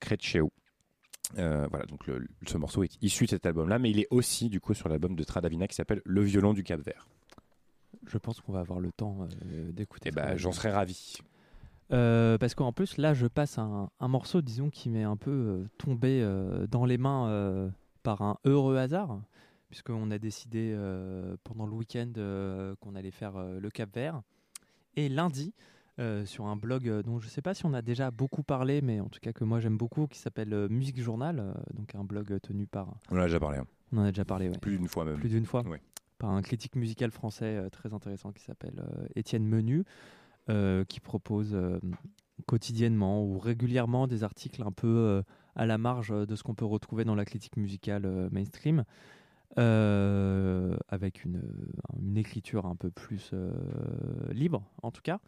Creceu. 0.00 0.48
Euh, 1.38 1.66
voilà, 1.70 1.84
donc 1.86 2.06
le- 2.06 2.26
ce 2.46 2.56
morceau 2.56 2.82
est 2.84 2.96
issu 3.02 3.24
de 3.24 3.30
cet 3.30 3.46
album-là, 3.46 3.78
mais 3.78 3.90
il 3.90 3.98
est 3.98 4.06
aussi 4.10 4.48
du 4.48 4.60
coup 4.60 4.74
sur 4.74 4.88
l'album 4.88 5.16
de 5.16 5.24
Tradavina 5.24 5.66
qui 5.66 5.74
s'appelle 5.74 6.00
Le 6.04 6.22
violon 6.22 6.52
du 6.54 6.62
Cap 6.62 6.80
Vert. 6.80 7.08
Je 8.06 8.18
pense 8.18 8.40
qu'on 8.40 8.52
va 8.52 8.60
avoir 8.60 8.78
le 8.78 8.92
temps 8.92 9.26
euh, 9.44 9.72
d'écouter. 9.72 10.10
Et 10.10 10.12
bah, 10.12 10.36
j'en 10.36 10.52
serais 10.52 10.70
ravi. 10.70 11.16
Euh, 11.92 12.38
parce 12.38 12.54
qu'en 12.54 12.72
plus, 12.72 12.96
là, 12.96 13.14
je 13.14 13.26
passe 13.26 13.58
un, 13.58 13.90
un 14.00 14.08
morceau, 14.08 14.40
disons, 14.42 14.70
qui 14.70 14.88
m'est 14.90 15.02
un 15.04 15.16
peu 15.16 15.64
tombé 15.78 16.20
dans 16.70 16.84
les 16.84 16.98
mains 16.98 17.70
par 18.02 18.22
un 18.22 18.38
heureux 18.44 18.76
hasard, 18.76 19.20
puisqu'on 19.68 20.10
a 20.10 20.18
décidé 20.18 20.76
pendant 21.44 21.66
le 21.66 21.72
week-end 21.72 22.12
qu'on 22.80 22.94
allait 22.96 23.10
faire 23.12 23.34
le 23.38 23.70
Cap 23.70 23.92
Vert. 23.94 24.22
Et 24.96 25.08
lundi, 25.08 25.52
euh, 25.98 26.26
sur 26.26 26.46
un 26.46 26.56
blog 26.56 26.88
euh, 26.88 27.02
dont 27.02 27.18
je 27.18 27.26
ne 27.26 27.30
sais 27.30 27.40
pas 27.42 27.54
si 27.54 27.64
on 27.64 27.72
a 27.72 27.80
déjà 27.82 28.10
beaucoup 28.10 28.42
parlé, 28.42 28.82
mais 28.82 29.00
en 29.00 29.08
tout 29.08 29.20
cas 29.20 29.32
que 29.32 29.44
moi 29.44 29.60
j'aime 29.60 29.78
beaucoup, 29.78 30.06
qui 30.06 30.18
s'appelle 30.18 30.52
euh, 30.52 30.68
Musique 30.68 31.00
Journal, 31.00 31.54
donc 31.74 31.94
un 31.94 32.04
blog 32.04 32.38
tenu 32.42 32.66
par. 32.66 32.94
On 33.10 33.16
en 33.16 33.20
a 33.20 33.26
déjà 33.26 33.40
parlé. 33.40 33.58
hein. 33.58 33.66
On 33.92 33.98
en 33.98 34.02
a 34.04 34.10
déjà 34.10 34.24
parlé, 34.24 34.48
ouais. 34.48 34.58
Plus 34.58 34.76
d'une 34.78 34.88
fois 34.88 35.04
même. 35.04 35.16
Plus 35.16 35.30
d'une 35.30 35.46
fois. 35.46 35.62
Ouais. 35.66 35.80
Par 36.18 36.30
un 36.30 36.42
critique 36.42 36.76
musical 36.76 37.10
français 37.10 37.68
très 37.70 37.94
intéressant 37.94 38.32
qui 38.32 38.42
s'appelle 38.42 38.82
Étienne 39.14 39.46
Menu, 39.46 39.84
qui 40.88 41.00
propose 41.00 41.56
quotidiennement 42.46 43.22
ou 43.22 43.38
régulièrement 43.38 44.06
des 44.06 44.24
articles 44.24 44.62
un 44.62 44.72
peu 44.72 45.22
à 45.54 45.66
la 45.66 45.78
marge 45.78 46.08
de 46.10 46.34
ce 46.34 46.42
qu'on 46.42 46.54
peut 46.54 46.64
retrouver 46.64 47.04
dans 47.04 47.14
la 47.14 47.24
critique 47.24 47.56
musicale 47.56 48.28
mainstream, 48.32 48.84
euh, 49.58 50.76
avec 50.88 51.24
une, 51.24 51.40
une 51.98 52.18
écriture 52.18 52.66
un 52.66 52.76
peu 52.76 52.90
plus 52.90 53.30
euh, 53.32 53.50
libre 54.30 54.62
en 54.82 54.90
tout 54.90 55.00
cas. 55.00 55.18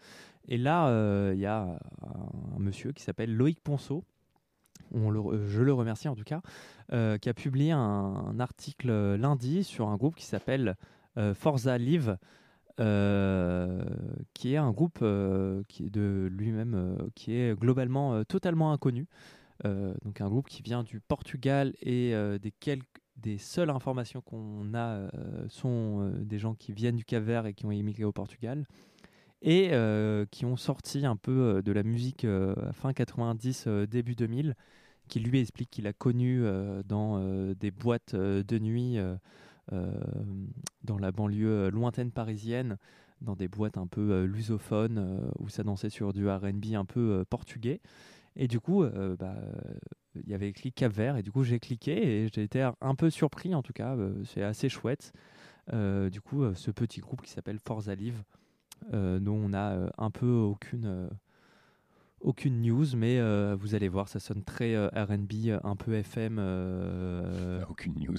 Et 0.48 0.58
là, 0.58 0.88
euh, 0.88 1.32
il 1.34 1.40
y 1.40 1.46
a 1.46 1.62
un, 1.62 2.58
monsieur 2.58 2.92
qui 2.92 3.02
s'appelle 3.02 3.34
Loïc 3.34 3.58
Ponceau, 3.60 4.04
je 4.92 5.62
le 5.62 5.72
remercie 5.72 6.08
en 6.08 6.14
tout 6.14 6.24
cas, 6.24 6.42
qui 6.90 7.28
a 7.28 7.34
publié 7.34 7.72
un, 7.72 8.38
article 8.38 9.14
lundi 9.16 9.64
sur 9.64 9.88
un 9.88 9.96
groupe 9.96 10.14
qui 10.14 10.24
s'appelle 10.24 10.76
Forza 11.34 11.76
Live, 11.76 12.16
qui 12.76 12.82
est 12.84 14.56
un 14.56 14.70
groupe 14.70 15.04
qui 15.68 15.86
est 15.86 15.90
de 15.90 16.28
lui-même, 16.30 17.10
qui 17.14 17.34
est 17.34 17.58
globalement 17.58 18.24
totalement 18.24 18.72
inconnu. 18.72 19.06
Donc 19.64 20.20
un 20.20 20.28
groupe 20.28 20.48
qui 20.48 20.62
vient 20.62 20.84
du 20.84 21.00
Portugal 21.00 21.74
et 21.82 22.14
des 22.40 22.50
quelques 22.50 22.86
des 23.22 23.38
seules 23.38 23.70
informations 23.70 24.20
qu'on 24.20 24.74
a 24.74 24.78
euh, 24.78 25.08
sont 25.48 26.00
euh, 26.00 26.24
des 26.24 26.38
gens 26.38 26.54
qui 26.54 26.72
viennent 26.72 26.96
du 26.96 27.04
Cap-Vert 27.04 27.46
et 27.46 27.54
qui 27.54 27.66
ont 27.66 27.70
émigré 27.70 28.04
au 28.04 28.12
Portugal 28.12 28.64
et 29.42 29.68
euh, 29.72 30.26
qui 30.30 30.44
ont 30.44 30.56
sorti 30.56 31.06
un 31.06 31.16
peu 31.16 31.62
de 31.64 31.72
la 31.72 31.84
musique 31.84 32.26
fin 32.72 32.92
90, 32.92 33.64
euh, 33.66 33.86
début 33.86 34.16
2000, 34.16 34.56
qui 35.08 35.20
lui 35.20 35.38
explique 35.38 35.70
qu'il 35.70 35.86
a 35.86 35.92
connu 35.92 36.44
dans 36.84 37.18
des 37.54 37.70
boîtes 37.70 38.14
de 38.14 38.58
nuit 38.58 38.98
dans 39.70 40.98
la 40.98 41.12
banlieue 41.12 41.70
lointaine 41.70 42.10
parisienne, 42.10 42.76
dans 43.22 43.34
des 43.34 43.48
boîtes 43.48 43.78
un 43.78 43.86
peu 43.86 44.24
lusophones 44.24 45.30
où 45.38 45.48
ça 45.48 45.62
dansait 45.62 45.88
sur 45.88 46.12
du 46.12 46.28
R&B 46.28 46.74
un 46.74 46.84
peu 46.84 47.24
portugais. 47.30 47.80
Et 48.38 48.48
du 48.48 48.60
coup, 48.60 48.82
euh, 48.84 49.16
bah, 49.18 49.34
euh, 49.36 49.52
il 50.24 50.30
y 50.30 50.34
avait 50.34 50.48
écrit 50.48 50.72
Cap 50.72 50.92
Vert, 50.92 51.16
et 51.16 51.22
du 51.22 51.30
coup 51.30 51.42
j'ai 51.44 51.58
cliqué 51.58 52.24
et 52.24 52.28
j'ai 52.32 52.42
été 52.42 52.68
un 52.80 52.94
peu 52.94 53.10
surpris 53.10 53.54
en 53.54 53.62
tout 53.62 53.72
cas. 53.72 53.94
euh, 53.96 54.22
c'est 54.24 54.42
assez 54.42 54.68
chouette. 54.68 55.12
Du 55.72 56.20
coup, 56.22 56.44
ce 56.54 56.70
petit 56.70 57.00
groupe 57.00 57.20
qui 57.20 57.30
s'appelle 57.30 57.58
Forza 57.58 57.94
Live, 57.94 58.22
dont 58.92 59.34
on 59.34 59.52
a 59.52 59.90
un 59.98 60.10
peu 60.10 60.30
aucune 60.30 61.10
aucune 62.20 62.60
news, 62.62 62.84
mais 62.96 63.18
euh, 63.20 63.54
vous 63.58 63.76
allez 63.76 63.88
voir, 63.88 64.08
ça 64.08 64.18
sonne 64.18 64.42
très 64.42 64.74
euh, 64.74 64.88
R&B, 64.88 65.50
un 65.62 65.76
peu 65.76 65.94
FM. 65.94 66.38
euh, 66.40 67.60
Aucune 67.70 67.94
news. 67.94 68.16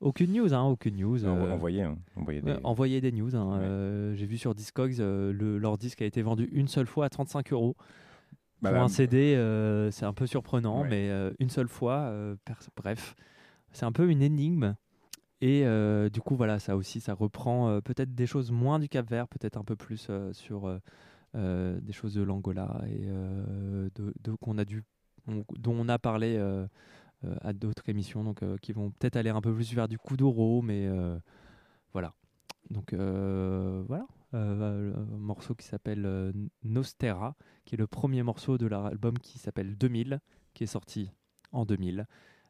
Aucune 0.00 0.32
news, 0.32 0.54
hein, 0.54 0.62
aucune 0.62 0.96
news. 0.96 1.24
En- 1.26 1.36
envoyez, 1.54 1.82
hein, 1.82 1.98
envoyez 2.16 2.40
des- 2.42 2.46
ouais, 2.52 2.60
envoyez 2.64 3.00
des 3.00 3.10
news. 3.12 3.34
hein, 3.34 3.60
J'ai 4.14 4.26
vu 4.26 4.38
sur 4.38 4.54
Discogs, 4.54 4.98
le, 4.98 5.58
leur 5.58 5.78
disque 5.78 6.00
a 6.02 6.04
été 6.04 6.22
vendu 6.22 6.48
une 6.52 6.68
seule 6.68 6.86
fois 6.86 7.06
à 7.06 7.08
35 7.08 7.52
euros. 7.52 7.76
Bah, 8.62 8.70
Pour 8.70 8.78
bah, 8.78 8.84
un 8.84 8.88
CD, 8.88 9.34
euh, 9.36 9.90
c'est 9.90 10.04
un 10.04 10.12
peu 10.12 10.26
surprenant, 10.26 10.82
Ouais. 10.82 10.88
mais 10.88 11.10
euh, 11.10 11.32
une 11.38 11.50
seule 11.50 11.68
fois, 11.68 11.94
euh, 12.10 12.36
bref, 12.76 13.14
c'est 13.72 13.84
un 13.86 13.92
peu 13.92 14.10
une 14.10 14.22
énigme. 14.22 14.74
Et 15.42 15.64
du 16.12 16.20
coup, 16.20 16.36
voilà, 16.36 16.58
ça 16.58 16.76
aussi, 16.76 17.00
ça 17.00 17.14
reprend 17.14 17.80
peut-être 17.80 18.14
des 18.14 18.26
choses 18.26 18.50
moins 18.50 18.78
du 18.78 18.88
Cap 18.88 19.08
Vert, 19.08 19.26
peut-être 19.28 19.56
un 19.56 19.64
peu 19.64 19.74
plus 19.76 20.10
sur 20.32 20.80
des 21.34 21.92
choses 21.92 22.14
de 22.14 22.22
l'Angola 22.22 22.82
et 22.86 23.06
de, 23.06 24.12
de- 24.22 24.34
qu'on 24.40 24.58
a 24.58 24.64
dû, 24.66 24.84
on- 25.26 25.44
dont 25.58 25.74
on 25.78 25.88
a 25.88 25.98
parlé 25.98 26.38
à 27.40 27.52
d'autres 27.54 27.88
émissions, 27.88 28.22
donc 28.22 28.42
qui 28.60 28.72
vont 28.72 28.90
peut-être 28.90 29.16
aller 29.16 29.30
un 29.30 29.40
peu 29.40 29.54
plus 29.54 29.72
vers 29.72 29.88
du 29.88 29.98
Kuduro, 29.98 30.60
mais 30.60 30.88
voilà. 31.94 32.12
Donc 32.68 32.92
voilà, 32.92 34.06
Euh, 34.32 34.94
un 34.94 35.18
morceau 35.18 35.54
qui 35.54 35.66
s'appelle 35.66 36.06
euh, 36.06 36.32
Nostera, 36.62 37.34
qui 37.64 37.74
est 37.74 37.78
le 37.78 37.86
premier 37.86 38.22
morceau 38.22 38.58
de 38.58 38.66
leur 38.66 38.86
album 38.86 39.18
qui 39.18 39.38
s'appelle 39.38 39.76
2000, 39.76 40.20
qui 40.54 40.64
est 40.64 40.68
sorti 40.68 41.10
en 41.52 41.64
2000, 41.64 42.06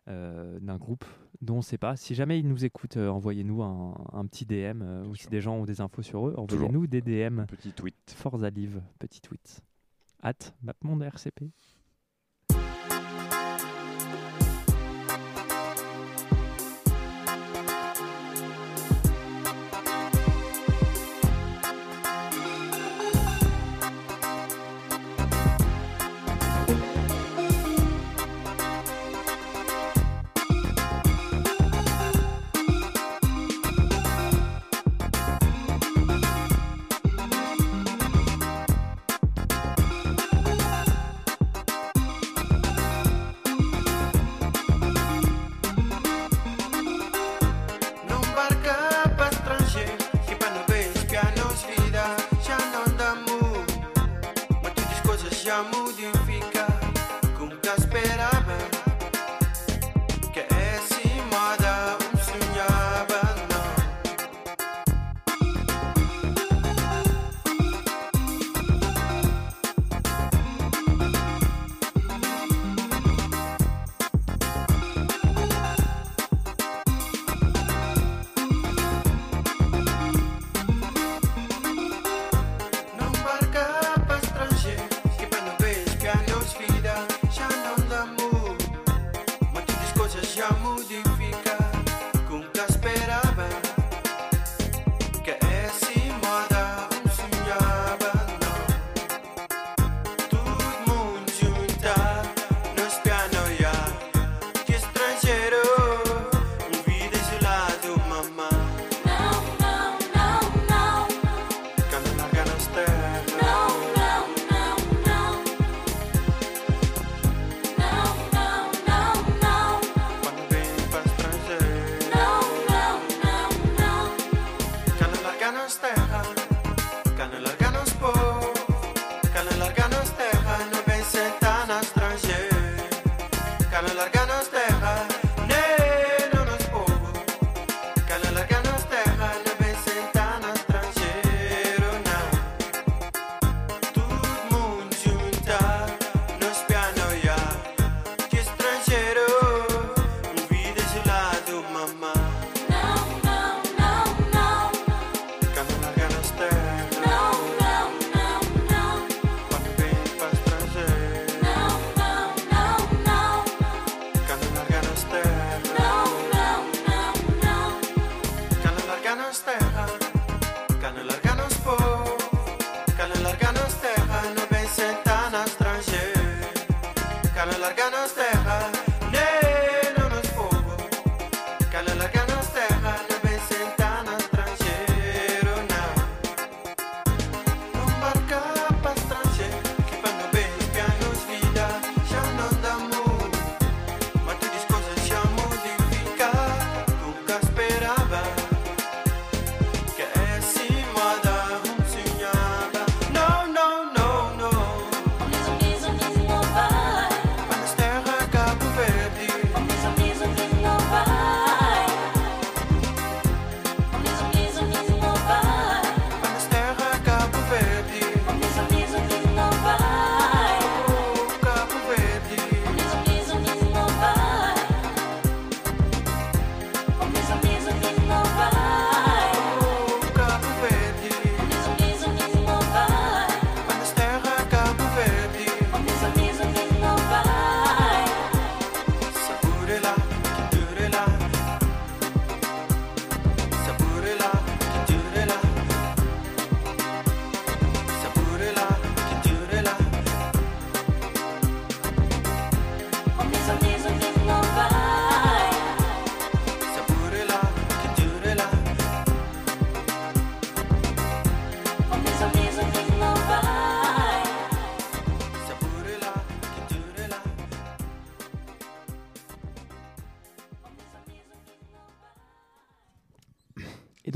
euh, 0.08 0.58
d'un 0.60 0.76
groupe 0.76 1.04
dont 1.40 1.54
on 1.54 1.58
ne 1.58 1.62
sait 1.62 1.78
pas. 1.78 1.94
Si 1.94 2.14
jamais 2.14 2.38
ils 2.38 2.48
nous 2.48 2.64
écoutent, 2.64 2.96
euh, 2.96 3.08
envoyez-nous 3.08 3.62
un, 3.62 3.94
un 4.12 4.26
petit 4.26 4.46
DM, 4.46 4.82
euh, 4.82 5.04
ou 5.04 5.14
si 5.14 5.28
des 5.28 5.40
gens 5.40 5.56
ont 5.56 5.64
des 5.64 5.80
infos 5.80 6.02
sur 6.02 6.26
eux, 6.26 6.34
envoyez-nous 6.36 6.86
des 6.86 7.00
DM. 7.00 7.44
Petit 7.44 7.72
tweet. 7.72 7.96
Forza 8.16 8.50
Live, 8.50 8.82
petit 8.98 9.20
tweet. 9.20 9.60
At 10.22 10.52
Mapmonde 10.62 11.02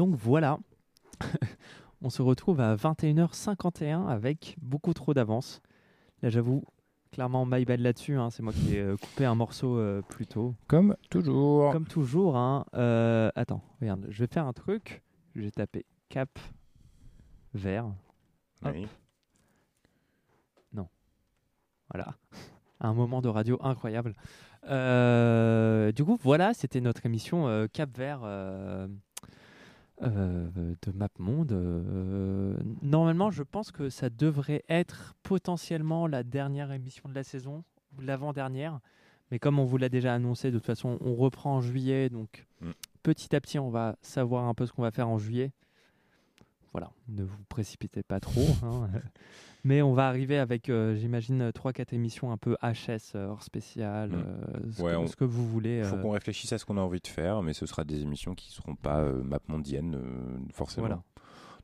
donc 0.04 0.16
voilà, 0.16 0.58
on 2.02 2.10
se 2.10 2.20
retrouve 2.20 2.60
à 2.60 2.76
21h51 2.76 4.06
avec 4.06 4.54
beaucoup 4.60 4.92
trop 4.92 5.14
d'avance. 5.14 5.62
Là, 6.20 6.28
j'avoue, 6.28 6.62
clairement, 7.10 7.46
my 7.46 7.64
bad 7.64 7.80
là-dessus. 7.80 8.18
hein, 8.18 8.28
C'est 8.28 8.42
moi 8.42 8.52
qui 8.52 8.76
ai 8.76 8.80
euh, 8.80 8.96
coupé 8.98 9.24
un 9.24 9.34
morceau 9.34 9.78
euh, 9.78 10.02
plus 10.02 10.26
tôt. 10.26 10.54
Comme 10.66 10.94
toujours. 11.08 11.72
Comme 11.72 11.86
toujours. 11.86 12.36
Hein. 12.36 12.66
Euh, 12.74 13.30
attends, 13.34 13.62
regarde, 13.80 14.06
je 14.10 14.18
vais 14.18 14.26
faire 14.26 14.46
un 14.46 14.52
truc. 14.52 15.02
Je 15.34 15.40
vais 15.40 15.50
taper 15.50 15.86
cap 16.10 16.38
vert. 17.54 17.86
Hop. 18.62 18.72
Oui. 18.74 18.86
Non. 20.74 20.88
Voilà. 21.90 22.14
Un 22.80 22.92
moment 22.92 23.22
de 23.22 23.28
radio 23.28 23.56
incroyable. 23.62 24.14
Du 24.64 26.04
coup, 26.04 26.18
voilà, 26.22 26.52
c'était 26.52 26.82
notre 26.82 27.06
émission 27.06 27.66
Cap 27.72 27.96
Vert 27.96 28.20
euh, 30.04 30.48
de 30.82 30.92
MapMonde. 30.92 31.52
Euh, 31.52 32.56
normalement, 32.82 33.30
je 33.30 33.42
pense 33.42 33.72
que 33.72 33.88
ça 33.90 34.10
devrait 34.10 34.64
être 34.68 35.14
potentiellement 35.22 36.06
la 36.06 36.22
dernière 36.22 36.72
émission 36.72 37.08
de 37.08 37.14
la 37.14 37.22
saison, 37.24 37.64
ou 37.96 38.00
l'avant-dernière. 38.02 38.80
Mais 39.30 39.38
comme 39.38 39.58
on 39.58 39.64
vous 39.64 39.78
l'a 39.78 39.88
déjà 39.88 40.12
annoncé, 40.14 40.50
de 40.50 40.58
toute 40.58 40.66
façon, 40.66 40.98
on 41.00 41.14
reprend 41.14 41.56
en 41.56 41.60
juillet. 41.60 42.08
Donc, 42.08 42.46
Mm. 42.60 42.70
petit 43.02 43.34
à 43.34 43.40
petit, 43.40 43.58
on 43.58 43.70
va 43.70 43.96
savoir 44.02 44.44
un 44.44 44.54
peu 44.54 44.66
ce 44.66 44.72
qu'on 44.72 44.82
va 44.82 44.90
faire 44.90 45.08
en 45.08 45.18
juillet. 45.18 45.52
Voilà, 46.74 46.90
ne 47.08 47.22
vous 47.22 47.38
précipitez 47.48 48.02
pas 48.02 48.20
trop. 48.20 48.44
hein. 48.64 48.88
Mais 49.66 49.80
on 49.80 49.94
va 49.94 50.08
arriver 50.08 50.36
avec, 50.38 50.68
euh, 50.68 50.94
j'imagine, 50.94 51.50
3-4 51.50 51.94
émissions 51.94 52.30
un 52.32 52.36
peu 52.36 52.54
HS, 52.62 53.12
euh, 53.14 53.28
hors 53.28 53.42
spécial, 53.42 54.10
Mm. 54.10 54.14
euh, 54.14 54.72
ce, 54.72 54.82
Ouais, 54.82 54.92
que, 54.92 54.96
on- 54.98 55.06
ce 55.06 55.16
que 55.16 55.24
vous 55.24 55.46
voulez. 55.48 55.78
Il 55.78 55.84
faut 55.84 55.96
euh, 55.96 56.02
qu'on 56.02 56.10
réfléchisse 56.10 56.52
à 56.52 56.58
ce 56.58 56.66
qu'on 56.66 56.76
a 56.76 56.82
envie 56.82 57.00
de 57.00 57.06
faire, 57.06 57.42
mais 57.42 57.54
ce 57.54 57.64
sera 57.64 57.84
des 57.84 58.02
émissions 58.02 58.34
qui 58.34 58.48
ne 58.50 58.52
seront 58.52 58.74
pas 58.74 58.98
euh, 59.00 59.22
map 59.22 59.38
mondiennes, 59.48 59.94
euh, 59.94 60.36
forcément. 60.52 60.86
Voilà. 60.88 61.02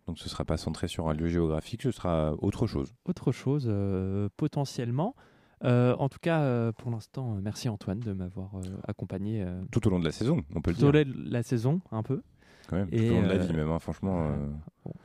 Donc 0.06 0.18
ce 0.18 0.24
ne 0.24 0.28
sera 0.30 0.44
pas 0.46 0.56
centré 0.56 0.88
sur 0.88 1.08
un 1.10 1.12
lieu 1.12 1.28
géographique, 1.28 1.82
ce 1.82 1.90
sera 1.90 2.32
autre 2.38 2.66
chose. 2.66 2.94
autre 3.04 3.32
chose 3.32 3.66
euh, 3.68 4.28
potentiellement. 4.38 5.14
Euh, 5.62 5.94
en 5.98 6.08
tout 6.08 6.18
cas, 6.22 6.40
euh, 6.40 6.72
pour 6.72 6.90
l'instant, 6.90 7.36
euh, 7.36 7.40
merci 7.42 7.68
Antoine 7.68 8.00
de 8.00 8.14
m'avoir 8.14 8.54
euh, 8.56 8.60
accompagné 8.88 9.42
euh, 9.42 9.60
Tout 9.70 9.86
au 9.86 9.90
long 9.90 9.98
de 9.98 10.04
la 10.06 10.12
saison, 10.12 10.42
on 10.54 10.62
peut 10.62 10.70
le 10.70 10.76
tout 10.78 10.84
au 10.86 10.90
dire. 10.92 11.04
long 11.04 11.10
de 11.26 11.30
la 11.30 11.42
saison, 11.42 11.82
un 11.92 12.02
peu. 12.02 12.22
Quand 12.70 12.76
même, 12.76 12.88
tout 12.88 12.94
Et, 12.94 13.10
au 13.10 13.14
long 13.14 13.22
de 13.22 13.26
la 13.26 13.34
euh, 13.34 13.38
vie 13.38 13.52
même, 13.52 13.68
hein, 13.68 13.78
franchement. 13.80 14.28
euh, 14.30 14.46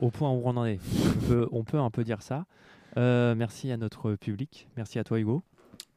Au 0.00 0.10
point 0.10 0.30
où 0.30 0.40
on 0.44 0.56
en 0.56 0.64
est. 0.64 0.78
On 1.16 1.26
peut, 1.28 1.48
on 1.50 1.64
peut 1.64 1.78
un 1.80 1.90
peu 1.90 2.04
dire 2.04 2.22
ça. 2.22 2.46
Euh, 2.96 3.34
merci 3.34 3.72
à 3.72 3.76
notre 3.76 4.14
public. 4.14 4.68
Merci 4.76 5.00
à 5.00 5.04
toi, 5.04 5.18
Hugo. 5.18 5.42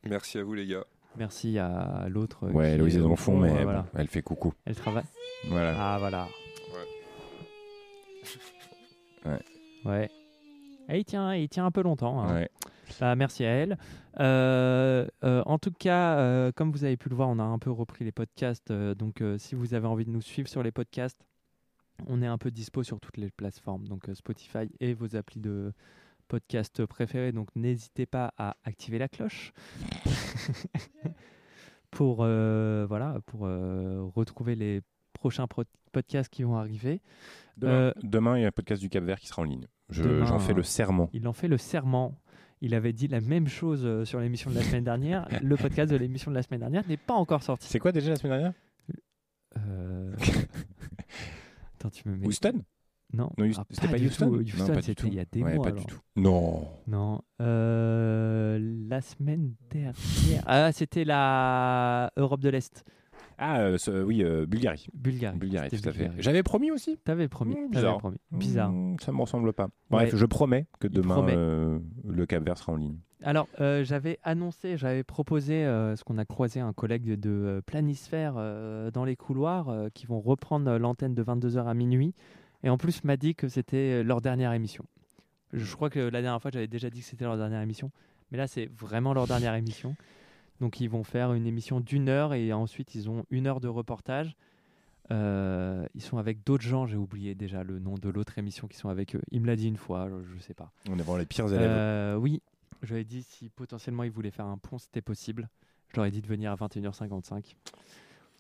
Merci 0.10 0.40
à 0.40 0.44
vous, 0.44 0.56
les 0.56 0.66
gars. 0.66 0.84
Merci 1.18 1.60
à 1.60 2.08
l'autre. 2.10 2.50
Ouais, 2.52 2.76
Louise 2.78 2.98
est 2.98 3.02
dans 3.02 3.10
le 3.10 3.16
fond, 3.16 3.38
mais 3.38 3.52
euh, 3.56 3.64
voilà. 3.64 3.86
elle 3.96 4.08
fait 4.08 4.22
coucou. 4.24 4.54
Elle 4.66 4.76
travaille. 4.76 5.04
Voilà. 5.50 5.76
Ah, 5.78 5.98
voilà. 6.00 6.28
Ouais. 9.26 9.40
Ouais. 9.86 10.10
Et 10.90 11.00
il 11.00 11.06
tient, 11.06 11.34
il 11.36 11.48
tient 11.50 11.66
un 11.66 11.72
peu 11.72 11.82
longtemps. 11.84 12.22
hein. 12.24 12.34
Ouais. 12.34 12.50
Bah, 13.00 13.16
merci 13.16 13.46
à 13.46 13.50
elle. 13.50 13.78
Euh, 14.20 15.06
euh, 15.24 15.44
en 15.46 15.60
tout 15.60 15.72
cas, 15.72 16.18
euh, 16.18 16.52
comme 16.54 16.72
vous 16.72 16.84
avez 16.84 16.98
pu 16.98 17.10
le 17.10 17.16
voir, 17.16 17.30
on 17.30 17.38
a 17.40 17.44
un 17.44 17.60
peu 17.60 17.70
repris 17.72 18.04
les 18.06 18.12
podcasts. 18.12 18.72
euh, 18.72 18.96
donc, 18.96 19.22
euh, 19.22 19.38
si 19.38 19.54
vous 19.56 19.74
avez 19.74 19.88
envie 19.88 20.06
de 20.06 20.10
nous 20.12 20.22
suivre 20.22 20.48
sur 20.50 20.64
les 20.64 20.72
podcasts, 20.72 21.26
on 22.08 22.22
est 22.22 22.28
un 22.28 22.38
peu 22.38 22.52
dispo 22.52 22.84
sur 22.84 23.00
toutes 23.00 23.18
les 23.18 23.30
plateformes, 23.32 23.88
donc 23.88 24.10
euh, 24.10 24.16
Spotify 24.16 24.70
et 24.80 24.94
vos 24.94 25.16
applis 25.16 25.40
de 25.40 25.74
podcast 26.28 26.86
préférés. 26.86 27.32
Donc, 27.32 27.48
n'hésitez 27.56 28.06
pas 28.06 28.34
à 28.38 28.56
activer 28.64 28.98
la 29.00 29.08
cloche 29.08 29.52
pour 31.92 32.20
euh, 32.22 32.86
voilà 32.88 33.18
pour 33.26 33.46
euh, 33.46 34.04
retrouver 34.16 34.56
les 34.56 34.82
prochains 35.14 35.48
pro- 35.48 35.64
podcasts 35.92 36.32
qui 36.32 36.44
vont 36.44 36.56
arriver. 36.56 37.02
Demain, 37.58 37.72
Euh, 37.74 37.94
demain, 38.04 38.38
il 38.38 38.42
y 38.42 38.46
a 38.46 38.48
un 38.48 38.52
podcast 38.52 38.82
du 38.82 38.90
Cap 38.90 39.04
Vert 39.04 39.20
qui 39.20 39.28
sera 39.28 39.42
en 39.42 39.46
ligne. 39.46 39.66
Je- 39.90 40.24
J'en 40.26 40.40
fais 40.40 40.54
le 40.54 40.64
serment. 40.64 41.10
Il 41.14 41.28
en 41.28 41.34
fait 41.34 41.48
le 41.48 41.58
serment. 41.58 42.16
Il 42.62 42.76
avait 42.76 42.94
dit 42.94 43.08
la 43.08 43.22
même 43.22 43.48
chose 43.48 44.04
sur 44.04 44.20
l'émission 44.20 44.52
de 44.52 44.56
la 44.56 44.62
semaine 44.62 44.84
dernière. 44.84 45.28
le 45.44 45.56
podcast 45.58 45.92
de 45.92 45.96
l'émission 45.98 46.30
de 46.30 46.36
la 46.36 46.44
semaine 46.44 46.60
dernière 46.60 46.88
n'est 46.88 46.98
pas 46.98 47.14
encore 47.16 47.42
sorti. 47.42 47.68
C'est 47.68 47.80
quoi 47.80 47.92
déjà 47.92 48.10
la 48.12 48.16
semaine 48.18 48.34
dernière? 48.38 48.54
Attends, 51.80 51.90
tu 51.90 52.08
me 52.10 52.16
mets. 52.18 52.28
Houston? 52.28 52.62
Non, 53.12 53.32
Ah, 53.40 53.64
c'était 53.72 53.88
pas 53.88 53.98
du 53.98 54.06
Houston? 54.08 54.30
tout. 54.30 54.36
Houston, 54.42 54.68
pas 54.74 54.82
c'était 54.84 55.08
il 55.08 55.14
y 55.16 55.20
a 55.20 55.26
des 55.32 55.42
Ouais, 55.42 55.56
mois. 55.56 55.64
pas 55.66 55.72
du 55.72 55.84
tout. 55.86 55.98
Non. 56.16 56.68
Non. 56.88 57.22
Euh, 57.42 58.60
la 58.88 59.02
semaine 59.02 59.56
dernière. 59.72 59.94
Ah, 60.46 60.72
c'était 60.72 61.06
la 61.06 62.12
Europe 62.18 62.42
de 62.42 62.50
l'Est. 62.50 62.84
Ah, 63.38 63.62
euh, 63.62 63.78
ce- 63.78 64.04
oui, 64.04 64.22
euh, 64.24 64.46
Bulgarie. 64.46 64.88
Bulgarie. 64.94 65.38
Bulgarie, 65.40 65.70
tout 65.70 65.88
à 65.90 65.92
fait. 65.94 66.12
J'avais 66.20 66.44
promis 66.44 66.72
aussi. 66.72 66.98
T'avais 67.04 67.28
promis. 67.30 67.52
Mmh, 67.56 67.56
t'avais 67.56 67.70
bizarre. 67.70 67.98
promis. 67.98 68.18
Bizarre. 68.32 68.72
Mmh, 68.72 68.98
ça 69.00 69.12
me 69.12 69.22
ressemble 69.22 69.54
pas. 69.54 69.70
Bref, 69.90 70.12
Ouais. 70.14 70.20
je 70.20 70.26
promets 70.26 70.68
que 70.80 70.88
demain, 70.88 71.16
promet. 71.16 71.36
le 71.36 72.26
Cap 72.28 72.44
Vert 72.44 72.58
sera 72.58 72.74
en 72.74 72.76
ligne. 72.76 73.00
Alors, 73.22 73.48
euh, 73.60 73.84
j'avais 73.84 74.18
annoncé, 74.24 74.78
j'avais 74.78 75.04
proposé 75.04 75.66
euh, 75.66 75.96
ce 75.96 76.04
qu'on 76.04 76.18
a 76.18 76.26
croisé 76.26 76.62
un 76.62 76.72
collègue 76.72 77.20
de 77.20 77.30
euh, 77.30 77.62
Planisphère 77.62 78.36
euh, 78.38 78.92
dans 78.92 79.04
les 79.04 79.18
couloirs 79.18 79.90
qui 79.94 80.06
vont 80.06 80.22
reprendre 80.22 80.78
l'antenne 80.78 81.14
de 81.14 81.24
22h 81.24 81.66
à 81.66 81.74
minuit. 81.74 82.14
Et 82.64 82.70
en 82.70 82.78
plus, 82.78 83.04
m'a 83.04 83.18
dit 83.18 83.36
que 83.36 83.48
c'était 83.48 84.04
leur 84.04 84.22
dernière 84.22 84.54
émission. 84.54 84.86
Je 85.54 85.76
crois 85.76 85.90
que 85.90 86.00
la 86.00 86.22
dernière 86.22 86.42
fois, 86.42 86.52
j'avais 86.52 86.68
déjà 86.68 86.90
dit 86.90 87.00
que 87.02 87.06
c'était 87.06 87.26
leur 87.26 87.38
dernière 87.38 87.62
émission. 87.62 87.92
Mais 88.32 88.38
là, 88.38 88.48
c'est 88.48 88.70
vraiment 88.78 89.14
leur 89.14 89.28
dernière 89.28 89.56
émission. 89.56 89.96
Donc, 90.62 90.80
ils 90.80 90.90
vont 90.90 91.04
faire 91.04 91.34
une 91.34 91.48
émission 91.48 91.80
d'une 91.80 92.10
heure 92.10 92.34
et 92.34 92.54
ensuite, 92.54 92.96
ils 92.96 93.10
ont 93.10 93.26
une 93.32 93.48
heure 93.48 93.60
de 93.60 93.68
reportage. 93.68 94.36
Euh, 95.12 95.88
ils 95.96 96.02
sont 96.02 96.18
avec 96.18 96.44
d'autres 96.44 96.64
gens, 96.64 96.86
j'ai 96.86 96.98
oublié 96.98 97.34
déjà 97.34 97.64
le 97.64 97.80
nom 97.80 97.96
de 97.96 98.10
l'autre 98.10 98.38
émission 98.38 98.68
qui 98.68 98.78
sont 98.78 98.90
avec 98.90 99.16
eux. 99.16 99.22
Il 99.32 99.42
me 99.42 99.48
l'a 99.48 99.56
dit 99.56 99.68
une 99.68 99.78
fois, 99.78 100.08
je, 100.08 100.36
je 100.36 100.44
sais 100.44 100.54
pas. 100.54 100.72
On 100.88 101.00
est 101.00 101.02
vraiment 101.02 101.18
les 101.18 101.26
pires 101.26 101.48
élèves. 101.48 101.62
Euh, 101.64 102.16
oui, 102.16 102.42
je 102.82 102.94
lui 102.94 103.02
ai 103.02 103.06
dit 103.06 103.24
si 103.24 103.50
potentiellement 103.50 104.04
ils 104.04 104.12
voulaient 104.12 104.32
faire 104.32 104.46
un 104.46 104.58
pont, 104.58 104.78
c'était 104.78 105.02
possible. 105.02 105.50
Je 105.90 105.96
leur 105.98 106.06
ai 106.06 106.12
dit 106.12 106.22
de 106.22 106.28
venir 106.28 106.52
à 106.52 106.56
21h55. 106.56 107.56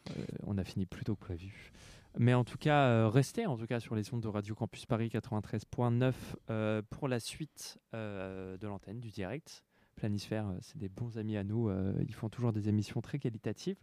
Euh, 0.09 0.25
on 0.45 0.57
a 0.57 0.63
fini 0.63 0.85
plus 0.85 1.03
tôt 1.03 1.15
que 1.15 1.21
prévu. 1.21 1.71
Mais 2.17 2.33
en 2.33 2.43
tout 2.43 2.57
cas, 2.57 2.87
euh, 2.87 3.09
restez 3.09 3.45
en 3.45 3.57
tout 3.57 3.67
cas 3.67 3.79
sur 3.79 3.95
les 3.95 4.13
ondes 4.13 4.21
de 4.21 4.27
Radio 4.27 4.55
Campus 4.55 4.85
Paris 4.85 5.09
93.9 5.09 6.13
euh, 6.49 6.81
pour 6.89 7.07
la 7.07 7.19
suite 7.19 7.79
de 7.93 8.67
l'antenne, 8.67 8.99
du 8.99 9.09
direct. 9.09 9.63
Planisphère, 9.95 10.53
c'est 10.61 10.77
des 10.77 10.87
bons 10.87 11.17
amis 11.17 11.35
à 11.35 11.43
nous. 11.43 11.69
ils 12.07 12.15
font 12.15 12.29
toujours 12.29 12.53
des 12.53 12.69
émissions 12.69 13.01
très 13.01 13.19
qualitatives. 13.19 13.81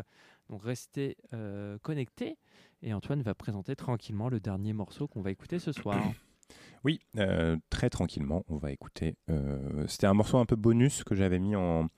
Donc 0.48 0.62
restez 0.62 1.18
connectés. 1.82 2.38
Et 2.80 2.94
Antoine 2.94 3.20
va 3.20 3.34
présenter 3.34 3.76
tranquillement 3.76 4.30
le 4.30 4.40
dernier 4.40 4.72
morceau 4.72 5.08
qu'on 5.08 5.20
va 5.20 5.30
écouter 5.30 5.58
ce 5.58 5.72
soir. 5.72 6.00
Oui, 6.84 7.00
euh, 7.18 7.56
très 7.68 7.90
tranquillement, 7.90 8.44
on 8.48 8.58
va 8.58 8.70
écouter. 8.70 9.16
euh, 9.28 9.84
C'était 9.88 10.06
un 10.06 10.14
morceau 10.14 10.38
un 10.38 10.46
peu 10.46 10.56
bonus 10.56 11.02
que 11.02 11.16
j'avais 11.16 11.40
mis 11.40 11.56
en, 11.56 11.88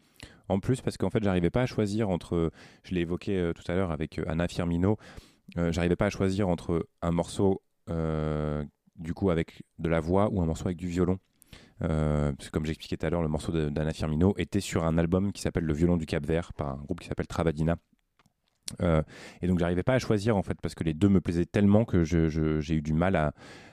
plus 0.62 0.80
parce 0.80 0.96
qu'en 0.96 1.11
fait, 1.11 1.22
j'arrivais 1.22 1.51
pas 1.51 1.62
à 1.62 1.66
choisir 1.66 2.09
entre. 2.09 2.51
Je 2.84 2.94
l'ai 2.94 3.03
évoqué 3.03 3.36
euh, 3.36 3.53
tout 3.53 3.70
à 3.70 3.74
l'heure 3.74 3.90
avec 3.92 4.18
Anna 4.26 4.49
Firmino. 4.49 4.96
j'arrivais 5.57 5.96
pas 5.96 6.07
à 6.07 6.11
choisir 6.11 6.49
entre 6.49 6.88
un 7.03 7.11
morceau 7.11 7.62
du 8.96 9.14
coup 9.14 9.30
avec 9.30 9.62
de 9.78 9.88
la 9.88 10.01
voix 10.01 10.30
ou 10.30 10.40
un 10.40 10.46
morceau 10.46 10.66
avec 10.68 10.78
du 10.78 10.88
violon. 10.88 11.18
Parce 11.80 12.46
que 12.46 12.51
comme 12.51 12.64
j'expliquais 12.64 12.96
tout 12.96 13.07
à 13.07 13.11
l'heure, 13.11 13.22
le 13.22 13.28
morceau 13.28 13.53
d'Anna 13.53 13.92
Firmino 13.92 14.34
était 14.38 14.61
sur 14.61 14.84
un 14.84 14.96
album 14.96 15.32
qui 15.32 15.42
s'appelle 15.42 15.64
Le 15.64 15.74
violon 15.74 15.99
du 15.99 16.07
Cap 16.07 16.24
Vert 16.24 16.55
par 16.55 16.68
un 16.68 16.76
groupe 16.76 17.01
qui 17.01 17.09
s'appelle 17.09 17.26
Travadina. 17.26 17.76
Euh, 18.82 19.02
et 19.42 19.46
donc 19.46 19.58
j'arrivais 19.58 19.82
pas 19.82 19.94
à 19.94 19.98
choisir 19.98 20.36
en 20.36 20.42
fait 20.42 20.58
parce 20.60 20.74
que 20.74 20.84
les 20.84 20.94
deux 20.94 21.08
me 21.08 21.20
plaisaient 21.20 21.46
tellement 21.46 21.84
que 21.84 22.04
j'ai 22.04 22.74
eu 22.74 22.82
du 22.82 22.92
mal 22.92 23.16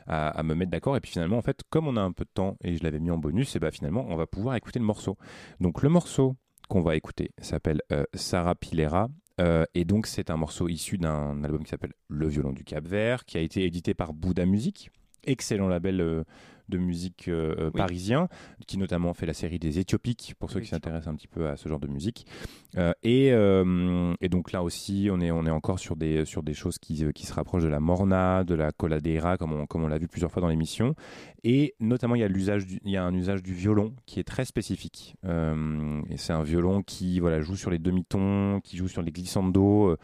à, 0.07 0.43
me 0.43 0.53
mettre 0.53 0.71
d'accord. 0.71 0.95
Et 0.95 0.99
puis 0.99 1.11
finalement, 1.11 1.37
en 1.37 1.41
fait, 1.41 1.61
comme 1.69 1.87
on 1.87 1.97
a 1.97 2.01
un 2.01 2.11
peu 2.11 2.25
de 2.25 2.29
temps 2.33 2.57
et 2.63 2.75
je 2.77 2.83
l'avais 2.83 2.99
mis 2.99 3.11
en 3.11 3.17
bonus, 3.17 3.55
et 3.55 3.59
bah 3.59 3.71
finalement, 3.71 4.05
on 4.09 4.15
va 4.15 4.27
pouvoir 4.27 4.55
écouter 4.55 4.79
le 4.79 4.85
morceau. 4.85 5.17
Donc 5.59 5.81
le 5.81 5.89
morceau 5.89 6.35
qu'on 6.69 6.81
va 6.81 6.95
écouter 6.95 7.31
s'appelle 7.39 7.81
euh, 7.91 8.03
Sarah 8.13 8.55
Pilera. 8.55 9.07
Euh, 9.41 9.65
et 9.73 9.83
donc 9.83 10.07
c'est 10.07 10.29
un 10.29 10.37
morceau 10.37 10.69
issu 10.69 10.97
d'un 10.97 11.43
album 11.43 11.63
qui 11.63 11.69
s'appelle 11.69 11.93
Le 12.07 12.27
violon 12.27 12.53
du 12.53 12.63
Cap 12.63 12.87
Vert, 12.87 13.25
qui 13.25 13.37
a 13.37 13.41
été 13.41 13.65
édité 13.65 13.93
par 13.93 14.13
Bouddha 14.13 14.45
Music, 14.45 14.91
excellent 15.25 15.67
label 15.67 16.23
de 16.69 16.77
musique 16.77 17.27
euh, 17.27 17.55
euh, 17.59 17.65
Oui. 17.73 17.77
parisien, 17.79 18.27
qui 18.67 18.77
notamment 18.77 19.13
fait 19.13 19.25
la 19.25 19.33
série 19.33 19.59
des 19.59 19.79
Éthiopiques, 19.79 20.33
pour 20.39 20.49
ceux 20.51 20.59
qui 20.59 20.67
s'intéressent 20.67 21.07
un 21.13 21.15
petit 21.15 21.27
peu 21.27 21.47
à 21.47 21.57
ce 21.57 21.69
genre 21.69 21.79
de 21.79 21.87
musique. 21.87 22.25
Euh, 22.77 22.93
et, 23.03 23.31
euh, 23.31 24.13
et 24.21 24.29
donc 24.29 24.51
là 24.51 24.63
aussi, 24.63 25.09
on 25.11 25.19
est, 25.21 25.31
on 25.31 25.45
est 25.45 25.51
encore 25.51 25.79
sur 25.79 25.95
des, 25.95 26.25
sur 26.25 26.43
des 26.43 26.53
choses 26.53 26.77
qui, 26.77 27.03
qui 27.13 27.25
se 27.25 27.33
rapprochent 27.33 27.63
de 27.63 27.67
la 27.69 27.79
morna, 27.79 28.43
de 28.43 28.55
la 28.55 28.71
coladera, 28.71 29.37
comme 29.37 29.53
on, 29.53 29.65
comme 29.65 29.83
on 29.83 29.87
l'a 29.87 29.97
vu 29.97 30.07
plusieurs 30.07 30.31
fois 30.31 30.41
dans 30.41 30.49
l'émission. 30.49 30.95
Et 31.43 31.75
notamment, 31.79 32.15
il 32.15 32.21
y, 32.21 32.23
a 32.23 32.27
l'usage 32.27 32.65
du- 32.65 32.79
il 32.83 32.91
y 32.91 32.97
a 32.97 33.03
un 33.03 33.13
usage 33.13 33.43
du 33.43 33.53
violon 33.53 33.93
qui 34.05 34.19
est 34.19 34.23
très 34.23 34.45
spécifique. 34.45 35.15
Et 35.23 36.17
c'est 36.17 36.33
un 36.33 36.43
violon 36.43 36.81
qui 36.81 37.19
voilà, 37.19 37.41
joue 37.41 37.55
sur 37.55 37.69
les 37.69 37.79
demi-tons, 37.79 38.61
qui 38.63 38.77
joue 38.77 38.87
sur 38.87 39.01
les 39.01 39.11
glissando. 39.11 39.95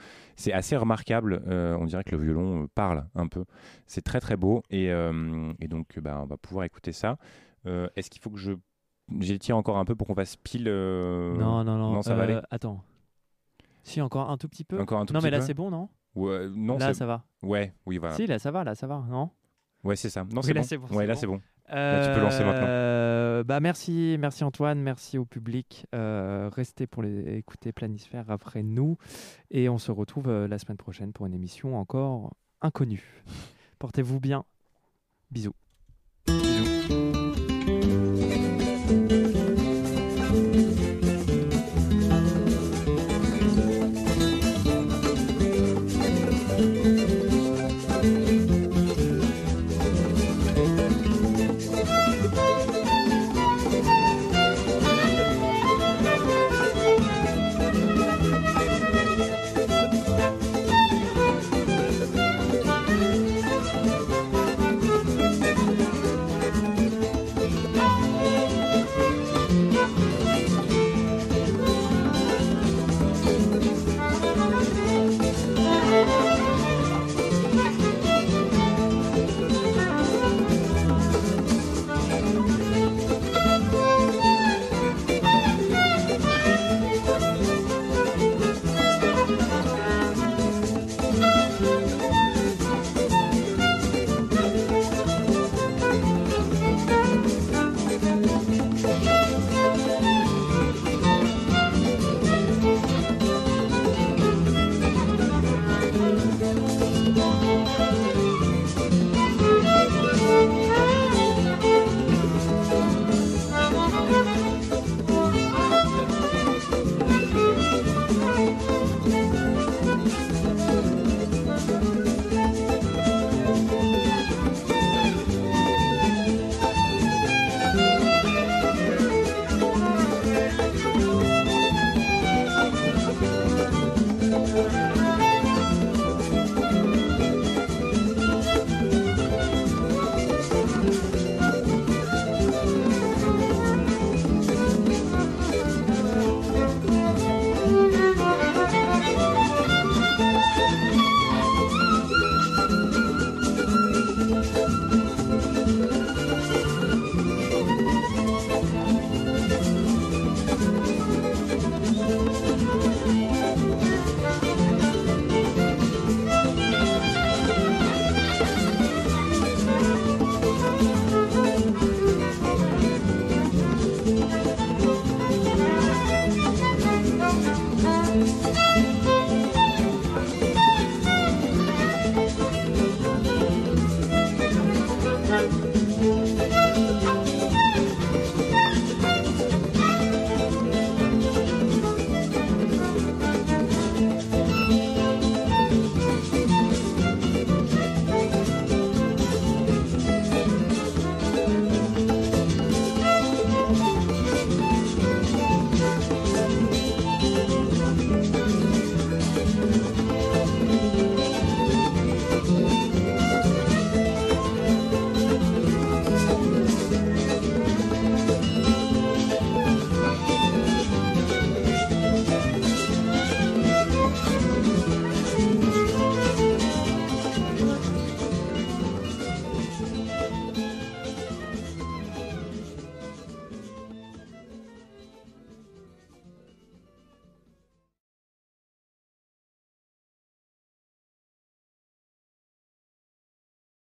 C'est 0.41 0.53
assez 0.53 0.75
remarquable. 0.75 1.43
Euh, 1.47 1.77
on 1.79 1.85
dirait 1.85 2.03
que 2.03 2.15
le 2.15 2.23
violon 2.23 2.63
euh, 2.63 2.67
parle 2.73 3.05
un 3.13 3.27
peu. 3.27 3.45
C'est 3.85 4.01
très 4.01 4.19
très 4.19 4.35
beau. 4.37 4.63
Et, 4.71 4.91
euh, 4.91 5.53
et 5.59 5.67
donc, 5.67 5.99
bah, 5.99 6.19
on 6.23 6.25
va 6.25 6.37
pouvoir 6.37 6.65
écouter 6.65 6.91
ça. 6.91 7.17
Est-ce 7.65 8.09
qu'il 8.09 8.21
faut 8.21 8.31
que 8.31 8.39
je 8.39 8.53
j'étire 9.19 9.55
encore 9.57 9.77
un 9.77 9.85
peu 9.85 9.95
pour 9.95 10.07
qu'on 10.07 10.15
fasse 10.15 10.35
pile 10.37 10.65
Non, 10.65 11.63
non, 11.63 11.77
non. 11.77 11.93
Non, 11.93 12.01
ça 12.01 12.15
va 12.15 12.23
aller. 12.23 12.39
Attends. 12.49 12.83
Si, 13.83 14.01
encore 14.01 14.29
un 14.29 14.37
tout 14.37 14.47
petit 14.47 14.63
peu. 14.63 14.79
Encore 14.79 14.99
un 14.99 15.05
tout 15.05 15.13
non, 15.13 15.19
petit 15.19 15.25
mais 15.25 15.31
là, 15.31 15.41
c'est 15.41 15.53
bon, 15.53 15.69
non? 15.69 15.89
Ouais, 16.15 16.47
non, 16.49 16.77
Là, 16.77 16.93
ça 16.93 17.05
va. 17.05 17.23
Ouais, 17.41 17.73
oui, 17.85 17.97
voilà. 17.97 18.15
Si, 18.15 18.27
là, 18.27 18.37
ça 18.37 18.51
va, 18.51 18.63
là, 18.63 18.75
ça 18.75 18.85
va, 18.87 19.03
non? 19.09 19.29
Ouais, 19.83 19.95
c'est 19.95 20.09
ça. 20.09 20.23
Non, 20.23 20.41
Oui, 20.41 20.43
c'est 20.43 20.53
là, 20.53 20.61
bon. 20.61 20.67
c'est 20.67 20.77
bon, 20.77 20.87
Ouais, 20.95 21.05
là, 21.07 21.15
c'est 21.15 21.27
bon. 21.27 21.41
Là, 21.69 22.07
tu 22.07 22.13
peux 22.13 22.21
lancer 22.21 22.43
maintenant. 22.43 22.67
Euh, 23.41 23.43
bah 23.43 23.59
merci, 23.59 24.17
merci 24.19 24.43
Antoine, 24.43 24.79
merci 24.79 25.17
au 25.17 25.25
public. 25.25 25.85
Euh, 25.93 26.49
restez 26.53 26.87
pour 26.87 27.03
écouter 27.03 27.71
Planisphère 27.71 28.29
après 28.29 28.63
nous. 28.63 28.97
Et 29.49 29.69
on 29.69 29.77
se 29.77 29.91
retrouve 29.91 30.29
euh, 30.29 30.47
la 30.47 30.59
semaine 30.59 30.77
prochaine 30.77 31.11
pour 31.13 31.25
une 31.25 31.33
émission 31.33 31.77
encore 31.77 32.33
inconnue. 32.61 33.23
Portez-vous 33.79 34.19
bien. 34.19 34.45
Bisous. 35.31 35.55